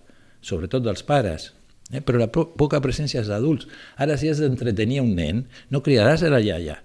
sobretot 0.47 0.87
dels 0.87 1.03
pares, 1.07 1.51
eh? 1.91 2.01
però 2.01 2.23
la 2.23 2.31
po 2.31 2.47
poca 2.59 2.81
presència 2.85 3.21
dels 3.21 3.35
adults. 3.35 3.67
Ara, 3.99 4.17
si 4.19 4.31
has 4.31 4.43
d'entretenir 4.43 5.03
un 5.03 5.17
nen, 5.19 5.47
no 5.75 5.83
cridaràs 5.83 6.23
a 6.23 6.31
la 6.31 6.43
iaia, 6.43 6.79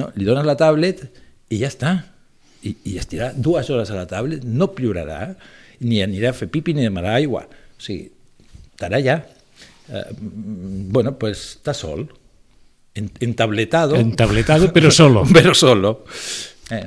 no? 0.00 0.08
li 0.16 0.24
dones 0.24 0.48
la 0.48 0.56
tablet 0.56 1.04
i 1.50 1.60
ja 1.60 1.68
està. 1.68 1.98
I, 2.60 2.74
I 2.92 2.98
estirà 3.00 3.30
dues 3.32 3.70
hores 3.72 3.88
a 3.88 3.96
la 3.96 4.08
tablet, 4.08 4.44
no 4.44 4.72
plorarà, 4.76 5.34
ni 5.80 6.02
anirà 6.04 6.30
a 6.30 6.36
fer 6.36 6.48
pipi 6.52 6.74
ni 6.76 6.84
demanarà 6.86 7.16
aigua. 7.20 7.44
O 7.48 7.80
sigui, 7.82 8.10
estarà 8.74 8.98
allà. 9.00 9.18
Eh, 9.90 10.04
mm, 10.20 10.88
bueno, 10.94 11.16
pues 11.18 11.42
està 11.58 11.74
sol, 11.74 12.06
en, 12.94 13.10
entabletado, 13.20 13.96
entabletado, 13.96 14.72
però 14.72 14.90
solo. 14.90 15.24
pero 15.34 15.54
solo. 15.54 16.04
Eh, 16.70 16.86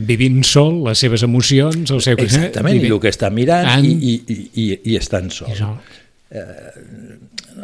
Vivint 0.00 0.42
sol, 0.48 0.78
les 0.86 0.98
seves 1.02 1.22
emocions, 1.26 1.90
el 1.92 2.00
seu... 2.00 2.16
exactament, 2.16 2.72
i 2.76 2.78
Vivint- 2.78 2.94
el 2.96 3.00
que 3.02 3.10
està 3.12 3.28
mirant 3.34 3.68
En- 3.74 3.84
i, 3.84 3.90
i, 3.92 4.14
i, 4.32 4.36
i, 4.62 4.68
i 4.92 4.96
estan 4.96 5.28
sol. 5.34 5.50
I 5.52 5.58
sol. 5.58 5.76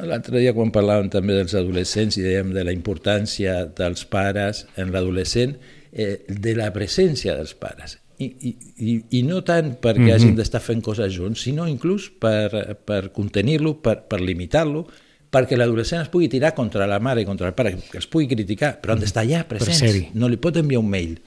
L'altre 0.06 0.40
dia 0.42 0.52
quan 0.52 0.72
parlàvem 0.74 1.08
també 1.12 1.36
dels 1.38 1.54
adolescents 1.56 2.18
i 2.18 2.24
dèiem 2.24 2.50
de 2.52 2.64
la 2.66 2.74
importància 2.74 3.62
dels 3.78 4.02
pares 4.10 4.64
en 4.76 4.90
l'adolescent, 4.92 5.54
eh, 5.92 6.24
de 6.28 6.54
la 6.58 6.68
presència 6.74 7.36
dels 7.38 7.54
pares. 7.56 7.96
I, 8.18 8.26
i, 8.80 8.92
i, 9.18 9.22
no 9.22 9.42
tant 9.44 9.74
perquè 9.76 10.00
mm 10.00 10.06
-hmm. 10.06 10.14
hagin 10.14 10.36
d'estar 10.36 10.60
fent 10.60 10.80
coses 10.82 11.12
junts, 11.12 11.42
sinó 11.42 11.66
inclús 11.68 12.10
per, 12.10 12.78
per 12.84 13.12
contenir-lo, 13.12 13.74
per, 13.82 14.06
per 14.08 14.20
limitar-lo, 14.20 14.86
perquè 15.30 15.56
l'adolescent 15.56 16.00
es 16.02 16.08
pugui 16.08 16.28
tirar 16.28 16.54
contra 16.54 16.86
la 16.86 16.98
mare 16.98 17.22
i 17.22 17.24
contra 17.24 17.48
el 17.48 17.54
pare, 17.54 17.76
que 17.90 17.98
els 17.98 18.06
pugui 18.06 18.26
criticar, 18.26 18.80
però 18.80 18.94
han 18.94 19.00
d'estar 19.00 19.24
allà 19.24 19.44
presents. 19.44 19.78
ser-hi. 19.78 20.08
no 20.14 20.28
li 20.28 20.36
pot 20.36 20.56
enviar 20.56 20.80
un 20.80 20.88
mail 20.88 21.18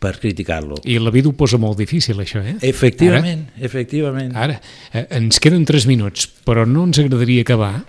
per 0.00 0.18
criticar-lo. 0.18 0.80
I 0.84 0.98
la 0.98 1.10
vida 1.10 1.28
ho 1.28 1.32
posa 1.36 1.58
molt 1.60 1.76
difícil, 1.78 2.18
això, 2.22 2.40
eh? 2.40 2.56
Efectivament, 2.64 3.50
efectivament. 3.60 4.32
Ara, 4.34 4.60
eh, 4.92 5.06
ens 5.18 5.38
queden 5.38 5.66
3 5.68 5.86
minuts, 5.86 6.28
però 6.46 6.64
no 6.66 6.86
ens 6.88 6.98
agradaria 7.02 7.42
acabar 7.42 7.84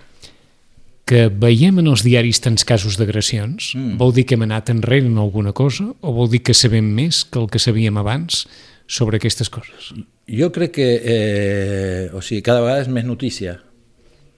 que 1.12 1.26
veiem 1.28 1.82
en 1.82 1.90
els 1.92 2.04
diaris 2.06 2.40
tants 2.40 2.64
casos 2.64 2.96
d'agressions. 2.96 3.72
Mm. 3.76 3.98
Vol 4.00 4.14
dir 4.16 4.24
que 4.24 4.38
hem 4.38 4.46
anat 4.46 4.72
enrere 4.72 5.10
en 5.10 5.18
alguna 5.20 5.52
cosa 5.52 5.90
o 6.00 6.14
vol 6.16 6.30
dir 6.32 6.40
que 6.46 6.56
sabem 6.56 6.88
més 6.96 7.22
que 7.28 7.42
el 7.42 7.50
que 7.52 7.60
sabíem 7.60 8.00
abans 8.00 8.46
sobre 8.88 9.20
aquestes 9.20 9.52
coses? 9.52 9.92
Jo 10.28 10.48
crec 10.54 10.72
que 10.78 10.88
eh, 10.96 12.06
o 12.16 12.22
sigui, 12.24 12.40
cada 12.46 12.64
vegada 12.64 12.86
és 12.86 12.90
més 12.92 13.04
notícia 13.04 13.58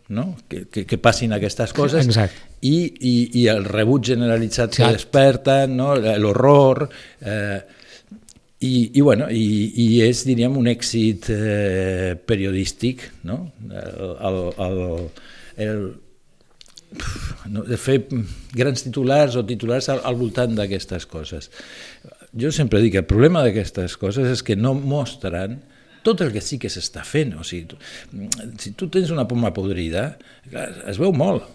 no? 0.09 0.35
que, 0.49 0.65
que, 0.67 0.85
que 0.89 0.99
passin 0.99 1.33
aquestes 1.37 1.73
coses 1.77 2.09
Exacte. 2.11 2.43
i, 2.67 2.77
i, 2.99 3.15
i 3.43 3.47
el 3.53 3.65
rebuig 3.69 4.11
generalitzat 4.11 4.75
que 4.75 4.83
Exacte. 4.83 4.99
desperten, 4.99 5.79
no? 5.79 5.95
l'horror... 5.97 6.89
Eh, 7.23 7.63
i, 8.65 8.97
i, 8.97 9.01
bueno, 9.05 9.27
i, 9.29 9.47
i 9.83 9.87
és, 10.07 10.23
diríem, 10.25 10.55
un 10.57 10.71
èxit 10.71 11.27
eh, 11.35 12.15
periodístic, 12.17 13.03
no? 13.29 13.37
El, 13.69 14.15
el, 14.15 14.39
el, 14.65 14.79
el, 15.67 15.83
no, 17.51 17.65
de 17.67 17.79
fer 17.81 17.99
grans 18.55 18.87
titulars 18.87 19.37
o 19.39 19.45
titulars 19.47 19.91
al, 19.93 20.03
al 20.07 20.19
voltant 20.19 20.55
d'aquestes 20.59 21.07
coses. 21.11 21.51
Jo 22.35 22.51
sempre 22.55 22.83
dic 22.83 22.97
que 22.97 23.05
el 23.05 23.09
problema 23.11 23.45
d'aquestes 23.45 23.97
coses 24.01 24.31
és 24.31 24.43
que 24.47 24.57
no 24.59 24.75
mostren 24.75 25.61
tot 26.05 26.21
el 26.21 26.31
que 26.35 26.43
sí 26.45 26.59
que 26.61 26.71
s'està 26.71 27.03
fent. 27.07 27.35
O 27.41 27.45
sigui, 27.47 27.67
tu, 27.73 27.79
si 28.61 28.75
tu 28.79 28.91
tens 28.93 29.11
una 29.15 29.27
poma 29.29 29.55
podrida, 29.57 30.13
clar, 30.51 30.69
es 30.91 31.01
veu 31.01 31.15
molt, 31.17 31.49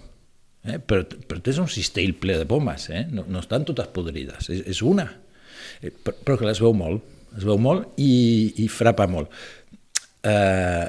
eh? 0.65 0.79
però, 0.79 1.05
però 1.05 1.43
tens 1.45 1.61
un 1.61 1.69
cistell 1.71 2.15
ple 2.19 2.39
de 2.41 2.47
pomes, 2.49 2.89
eh? 2.91 3.05
no, 3.13 3.27
no 3.29 3.43
estan 3.43 3.67
totes 3.69 3.91
podrides, 3.95 4.49
és, 4.49 4.65
és 4.73 4.83
una, 4.85 5.07
eh, 5.79 5.93
però, 5.93 6.17
però 6.25 6.39
que 6.41 6.49
es 6.51 6.63
veu 6.63 6.75
molt, 6.75 7.05
es 7.37 7.45
veu 7.45 7.59
molt 7.61 7.99
i, 8.01 8.11
i 8.63 8.67
frapa 8.73 9.05
molt. 9.09 9.31
Eh, 10.25 10.87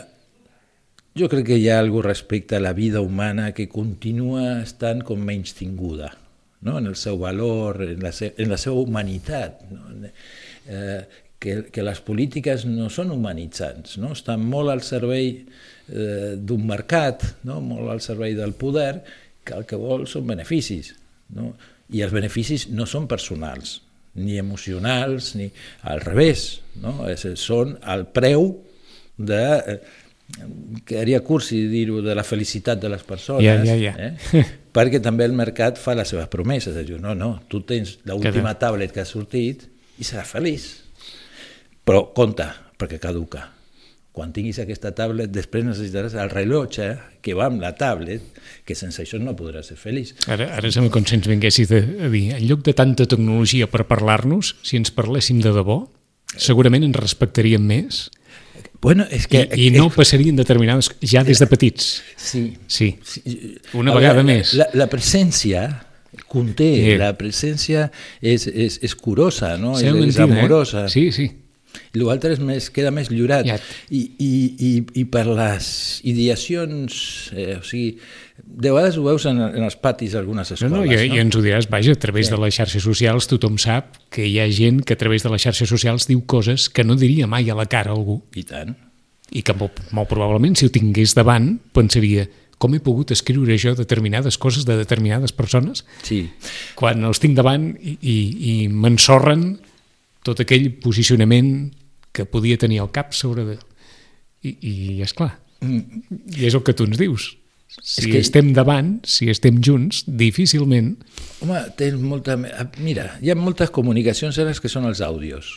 jo 1.18 1.28
crec 1.28 1.48
que 1.48 1.58
hi 1.58 1.68
ha 1.70 1.78
alguna 1.80 2.08
respecte 2.08 2.56
a 2.56 2.60
la 2.60 2.72
vida 2.72 3.00
humana 3.00 3.50
que 3.52 3.68
continua 3.68 4.60
estant 4.60 5.02
com 5.06 5.22
menys 5.26 5.56
tinguda, 5.58 6.12
no? 6.62 6.78
en 6.78 6.86
el 6.86 6.96
seu 6.96 7.18
valor, 7.18 7.82
en 7.82 8.04
la, 8.04 8.12
se 8.12 8.34
en 8.38 8.50
la 8.52 8.58
seva 8.60 8.78
humanitat, 8.78 9.64
no? 9.72 10.10
eh, 10.66 11.02
que, 11.40 11.56
que 11.72 11.82
les 11.82 12.00
polítiques 12.04 12.66
no 12.68 12.90
són 12.92 13.10
humanitzants, 13.14 13.96
no? 13.98 14.12
estan 14.14 14.44
molt 14.44 14.70
al 14.70 14.84
servei 14.86 15.32
eh, 15.40 16.36
d'un 16.36 16.66
mercat, 16.68 17.24
no? 17.48 17.58
molt 17.64 17.90
al 17.90 18.02
servei 18.04 18.36
del 18.38 18.54
poder, 18.54 19.00
que 19.44 19.56
el 19.56 19.66
que 19.66 19.78
vol 19.80 20.06
són 20.06 20.28
beneficis. 20.28 20.92
No? 21.34 21.54
I 21.90 22.04
els 22.04 22.12
beneficis 22.14 22.68
no 22.70 22.86
són 22.86 23.08
personals, 23.10 23.80
ni 24.20 24.36
emocionals, 24.38 25.34
ni 25.38 25.48
al 25.90 26.02
revés, 26.02 26.60
no? 26.82 27.06
És, 27.10 27.26
són 27.40 27.76
el 27.88 28.06
preu 28.14 28.52
de... 29.16 29.42
Eh, 29.58 29.80
quedaria 30.86 31.20
cursi 31.24 31.64
dir-ho 31.68 32.00
de 32.02 32.14
la 32.14 32.24
felicitat 32.24 32.80
de 32.80 32.88
les 32.92 33.02
persones, 33.06 33.44
Ja, 33.44 33.58
ja, 33.64 33.76
ja. 33.76 33.94
Eh? 33.98 34.44
perquè 34.76 35.00
també 35.02 35.26
el 35.26 35.36
mercat 35.36 35.78
fa 35.78 35.94
les 35.98 36.10
seves 36.10 36.28
promeses, 36.32 36.76
dir, 36.86 37.00
no, 37.02 37.14
no, 37.14 37.40
tu 37.48 37.62
tens 37.66 37.98
l'última 38.08 38.54
tablet 38.58 38.92
que 38.94 39.02
ha 39.02 39.08
sortit 39.08 39.66
i 39.98 40.06
seràs 40.06 40.30
feliç, 40.30 40.68
però 41.84 42.10
compte, 42.16 42.46
perquè 42.78 43.00
caduca. 43.02 43.48
Quan 44.10 44.32
tinguis 44.34 44.58
aquesta 44.58 44.90
tablet, 44.96 45.30
després 45.30 45.62
necessitaràs 45.64 46.16
el 46.18 46.32
rellotge 46.32 46.88
que 47.22 47.34
va 47.38 47.46
amb 47.46 47.62
la 47.62 47.70
tablet, 47.78 48.24
que 48.66 48.74
sense 48.74 49.04
això 49.04 49.20
no 49.22 49.36
podràs 49.38 49.70
ser 49.70 49.78
feliç. 49.78 50.16
Ara, 50.26 50.48
ara 50.56 50.72
sembla 50.74 50.90
com 50.94 51.06
si 51.06 51.14
ens 51.14 51.28
vinguessis 51.30 51.70
a 51.70 52.10
dir, 52.10 52.24
en 52.34 52.42
lloc 52.48 52.64
de 52.66 52.74
tanta 52.74 53.06
tecnologia 53.06 53.70
per 53.70 53.86
parlar-nos, 53.90 54.56
si 54.66 54.80
ens 54.80 54.90
parléssim 54.94 55.38
de 55.44 55.54
debò, 55.54 55.84
segurament 56.34 56.88
ens 56.88 56.98
respectaríem 56.98 57.62
més 57.66 58.08
Bueno, 58.80 59.04
és 59.12 59.26
que... 59.28 59.44
i, 59.56 59.66
i 59.68 59.70
no 59.74 59.90
passarien 59.92 60.38
determinades... 60.38 60.88
ja 61.04 61.20
des 61.26 61.40
de 61.42 61.46
petits. 61.50 61.90
Sí. 62.16 62.46
Sí, 62.66 62.94
sí. 63.04 63.58
una 63.76 63.92
vegada 63.92 64.22
veure, 64.22 64.38
més. 64.40 64.54
La, 64.56 64.70
la 64.72 64.86
presència 64.88 65.66
conté, 66.30 66.70
Sí. 66.80 66.96
la 67.00 67.12
presència 67.18 67.90
és, 68.22 68.46
és, 68.48 68.78
és 68.82 68.94
curosa, 68.96 69.56
no? 69.60 69.74
és, 69.76 69.84
Sembla 69.84 70.06
és 70.06 70.16
mentida, 70.16 70.40
amorosa. 70.40 70.86
Eh? 70.86 70.94
Sí, 70.94 71.04
sí. 71.12 71.28
I 71.94 71.98
l'altre 72.02 72.32
és 72.34 72.40
més, 72.42 72.68
queda 72.70 72.90
més 72.94 73.10
llorat. 73.10 73.46
Ja. 73.46 73.56
I, 73.90 74.00
i, 74.18 74.30
i, 74.58 74.70
I 75.00 75.04
per 75.10 75.24
les 75.26 76.00
ideacions, 76.06 77.30
eh, 77.34 77.56
o 77.58 77.64
sigui, 77.66 77.96
de 78.40 78.70
vegades 78.72 78.96
ho 78.98 79.04
veus 79.04 79.26
en, 79.28 79.40
en 79.42 79.64
els 79.66 79.76
patis 79.76 80.14
d'algunes 80.16 80.50
No, 80.50 80.54
escoles. 80.56 80.72
no, 80.72 80.84
i, 80.86 81.10
i 81.16 81.20
ens 81.20 81.36
ho 81.36 81.42
diràs, 81.44 81.68
vaja, 81.70 81.92
a 81.92 82.00
través 82.00 82.28
Sí. 82.28 82.34
de 82.34 82.40
les 82.40 82.54
xarxes 82.56 82.82
socials 82.82 83.26
tothom 83.30 83.58
sap 83.58 83.98
que 84.10 84.26
hi 84.26 84.38
ha 84.40 84.48
gent 84.50 84.82
que 84.86 84.94
a 84.94 85.00
través 85.00 85.22
de 85.26 85.30
les 85.30 85.42
xarxes 85.42 85.68
socials 85.68 86.06
diu 86.08 86.22
coses 86.26 86.68
que 86.70 86.84
no 86.84 86.96
diria 86.96 87.26
mai 87.26 87.50
a 87.50 87.54
la 87.58 87.66
cara 87.66 87.90
a 87.92 87.94
algú 87.98 88.22
I 88.34 88.44
tant. 88.44 88.76
i 89.30 89.42
que 89.42 89.52
molt, 89.54 89.78
molt 89.92 90.08
probablement 90.10 90.56
si 90.56 90.66
ho 90.66 90.72
tingués 90.72 91.14
davant 91.14 91.58
pensaria 91.72 92.26
com 92.60 92.74
he 92.74 92.80
pogut 92.84 93.10
escriure 93.14 93.56
jo 93.58 93.74
determinades 93.74 94.36
coses 94.38 94.64
de 94.68 94.76
determinades 94.76 95.32
persones 95.32 95.84
Sí. 96.02 96.30
quan 96.74 97.04
els 97.04 97.20
tinc 97.20 97.36
davant 97.36 97.74
i, 97.80 97.98
i, 98.00 98.16
i 98.64 98.68
m'ensorren 98.68 99.58
tot 100.26 100.40
aquell 100.44 100.68
posicionament 100.82 101.70
que 102.12 102.26
podia 102.26 102.58
tenir 102.60 102.80
al 102.82 102.90
cap 102.92 103.14
sobre 103.16 103.44
de... 103.46 103.58
I, 104.42 104.54
i 104.60 104.74
és 105.04 105.12
clar, 105.16 105.34
i 105.62 106.46
és 106.48 106.54
el 106.56 106.62
que 106.64 106.72
tu 106.76 106.86
ens 106.88 106.96
dius. 107.00 107.30
Si 107.70 108.02
És 108.02 108.06
que... 108.10 108.18
estem 108.24 108.48
davant, 108.56 108.96
si 109.06 109.28
estem 109.30 109.60
junts, 109.62 110.02
difícilment... 110.08 110.94
Home, 111.44 111.60
tens 111.78 112.00
molta... 112.02 112.34
Mira, 112.82 113.12
hi 113.22 113.30
ha 113.30 113.36
moltes 113.38 113.70
comunicacions 113.70 114.38
ara 114.42 114.54
que 114.58 114.70
són 114.72 114.88
els 114.88 115.02
àudios. 115.06 115.52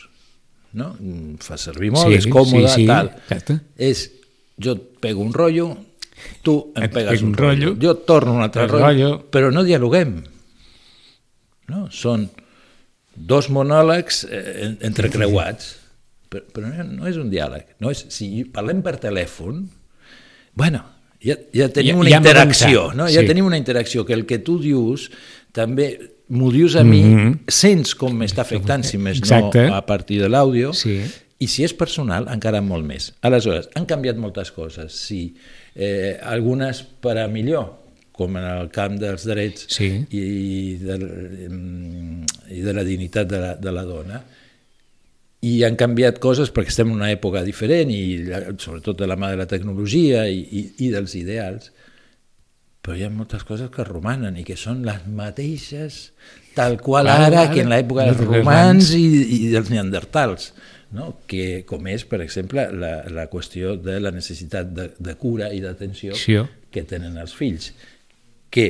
No? 0.78 0.92
Mm, 1.00 1.40
Fa 1.42 1.56
servir 1.58 1.90
molt, 1.94 2.06
Sí, 2.12 2.20
és 2.20 2.28
còmode, 2.30 2.68
sí, 2.70 2.84
sí, 2.84 2.86
tal. 2.90 3.10
exacte. 3.24 3.58
És, 3.78 4.04
jo 4.62 4.76
et 4.76 4.84
pego 5.02 5.24
un 5.24 5.32
rotllo, 5.34 5.68
tu 6.46 6.54
em 6.76 6.86
Et 6.86 6.94
pegues 6.94 7.22
un 7.26 7.34
rotllo, 7.34 7.72
rotllo, 7.74 7.82
jo 7.82 7.96
torno 8.06 8.36
un 8.38 8.42
altre 8.46 8.68
rotllo, 8.68 8.84
rotllo. 8.84 9.10
però 9.34 9.50
no 9.54 9.64
dialoguem. 9.66 10.16
No? 11.72 11.86
Són 11.94 12.28
dos 13.16 13.48
monòlegs 13.50 14.24
eh, 14.30 14.42
en- 14.66 14.78
entrecreuats, 14.80 15.76
però, 16.30 16.44
però 16.52 16.70
no, 16.72 16.84
no 17.02 17.06
és 17.08 17.16
un 17.20 17.30
diàleg. 17.30 17.76
No 17.80 17.90
és, 17.90 18.04
si 18.08 18.44
parlem 18.44 18.82
per 18.82 18.96
telèfon, 19.02 19.68
bueno, 20.54 20.84
ja, 21.22 21.36
ja 21.54 21.68
tenim 21.72 21.96
Ja- 21.96 22.00
una 22.00 22.10
ja 22.10 22.16
interacció, 22.18 22.92
no? 22.94 23.06
ja 23.08 23.20
sí. 23.20 23.26
tenim 23.26 23.46
una 23.46 23.58
interacció, 23.58 24.04
que 24.04 24.12
el 24.14 24.26
que 24.26 24.38
tu 24.38 24.58
dius 24.60 25.10
també 25.52 26.10
m'ho 26.28 26.50
dius 26.50 26.74
a 26.76 26.82
mi, 26.84 27.02
Mhm. 27.02 27.40
sents 27.48 27.94
com 27.94 28.14
m'està 28.18 28.40
afectant, 28.42 28.82
si 28.84 28.98
més 28.98 29.18
Exacte. 29.18 29.68
no 29.68 29.74
a 29.74 29.84
partir 29.86 30.20
de 30.22 30.28
l'àudio, 30.28 30.72
Sí. 30.72 31.02
i 31.38 31.46
si 31.46 31.64
és 31.64 31.74
personal, 31.74 32.26
encara 32.32 32.60
molt 32.62 32.84
més. 32.86 33.12
Aleshores, 33.20 33.68
han 33.74 33.84
canviat 33.86 34.16
moltes 34.16 34.50
coses, 34.50 34.92
sí. 34.92 35.34
Eh, 35.74 36.18
algunes 36.22 36.82
per 36.82 37.18
a 37.18 37.28
millor, 37.28 37.83
com 38.14 38.36
en 38.38 38.44
el 38.46 38.68
camp 38.70 38.94
dels 39.02 39.24
drets 39.26 39.66
Sí. 39.74 39.88
i, 40.14 40.24
de, 40.78 40.96
i 42.54 42.60
de 42.62 42.74
la 42.76 42.84
dignitat 42.86 43.26
de 43.30 43.40
la, 43.42 43.54
de 43.58 43.72
la 43.74 43.82
dona, 43.88 44.20
i 45.44 45.58
han 45.66 45.74
canviat 45.76 46.20
coses 46.22 46.52
perquè 46.54 46.72
estem 46.72 46.88
en 46.92 47.00
una 47.02 47.10
època 47.12 47.42
diferent 47.44 47.90
i 47.92 48.02
la- 48.30 48.44
sobretot 48.56 48.96
de 49.02 49.08
la 49.10 49.16
mà 49.20 49.32
de 49.34 49.40
la 49.42 49.48
tecnologia 49.50 50.24
i, 50.30 50.38
i, 50.40 50.62
i 50.86 50.92
dels 50.94 51.16
ideals, 51.18 51.72
però 52.84 52.96
hi 52.96 53.04
ha 53.04 53.10
moltes 53.12 53.44
coses 53.48 53.70
que 53.72 53.84
romanen 53.84 54.36
i 54.40 54.44
que 54.44 54.56
són 54.60 54.82
les 54.86 55.04
mateixes 55.08 56.12
tal 56.56 56.78
qual 56.80 57.08
Ara, 57.08 57.26
ara, 57.26 57.42
ara, 57.44 57.52
que 57.52 57.62
en 57.64 57.70
l'època 57.72 58.06
dels 58.08 58.20
romans 58.24 58.90
i, 58.96 59.04
i 59.40 59.48
dels 59.52 59.70
neandertals, 59.72 60.52
no? 60.94 61.10
que 61.26 61.64
com 61.68 61.88
és, 61.90 62.04
per 62.08 62.20
exemple, 62.24 62.68
la, 62.72 62.92
la 63.10 63.26
qüestió 63.32 63.74
de 63.80 63.98
la 64.04 64.12
necessitat 64.14 64.70
de, 64.76 64.90
de 64.98 65.14
cura 65.20 65.50
i 65.52 65.60
d'atenció 65.64 66.14
Sí. 66.16 66.38
que 66.70 66.84
tenen 66.88 67.16
els 67.20 67.34
fills, 67.36 67.72
que 68.54 68.68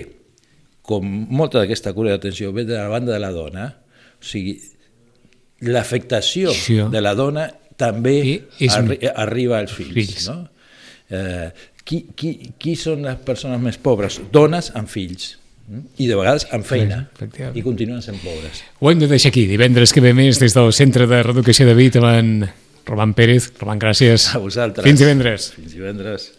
com 0.85 1.05
molta 1.05 1.61
d'aquesta 1.61 1.93
cura 1.97 2.15
d'atenció 2.15 2.53
ve 2.57 2.65
de 2.65 2.77
la 2.77 2.89
banda 2.93 3.13
de 3.13 3.21
la 3.21 3.31
dona, 3.33 3.67
o 4.17 4.25
sigui, 4.25 4.57
l'afectació 5.61 6.53
Sí. 6.53 6.77
de 6.91 7.01
la 7.01 7.15
dona 7.15 7.51
també 7.77 8.19
I 8.25 8.35
és- 8.61 8.75
arri 8.77 8.99
arriba 9.15 9.59
als 9.59 9.73
fills. 9.73 9.93
fills. 9.95 10.29
No? 10.29 10.49
Eh, 11.11 11.51
qui, 11.85 12.07
qui, 12.17 12.53
qui 12.59 12.77
són 12.77 13.03
les 13.05 13.17
persones 13.17 13.61
més 13.61 13.77
pobres? 13.79 14.21
Dones 14.33 14.73
amb 14.75 14.89
fills. 14.89 15.39
mm? 15.69 15.81
I 15.99 16.07
de 16.07 16.15
vegades 16.17 16.47
amb 16.53 16.65
feina. 16.65 17.09
efectivament. 17.15 17.57
I 17.57 17.63
continuen 17.63 18.03
sent 18.03 18.19
pobres. 18.21 18.63
Ho 18.81 18.91
hem 18.91 18.99
de 18.99 19.09
deixar 19.09 19.31
aquí. 19.31 19.47
Divendres 19.47 19.93
que 19.93 20.01
ve 20.01 20.13
més 20.13 20.39
des 20.39 20.53
del 20.55 20.73
Centre 20.73 21.07
de 21.07 21.23
Reeducació 21.23 21.67
de 21.67 21.75
Vit 21.75 21.97
amb 21.97 22.05
en 22.07 22.51
Roman 22.85 23.15
Pérez. 23.15 23.51
Roman, 23.59 23.79
gràcies. 23.81 24.35
A 24.35 24.39
vosaltres. 24.39 24.85
Fins 24.85 24.99
divendres. 25.01 25.53
Fins 25.57 25.73
divendres. 25.73 26.34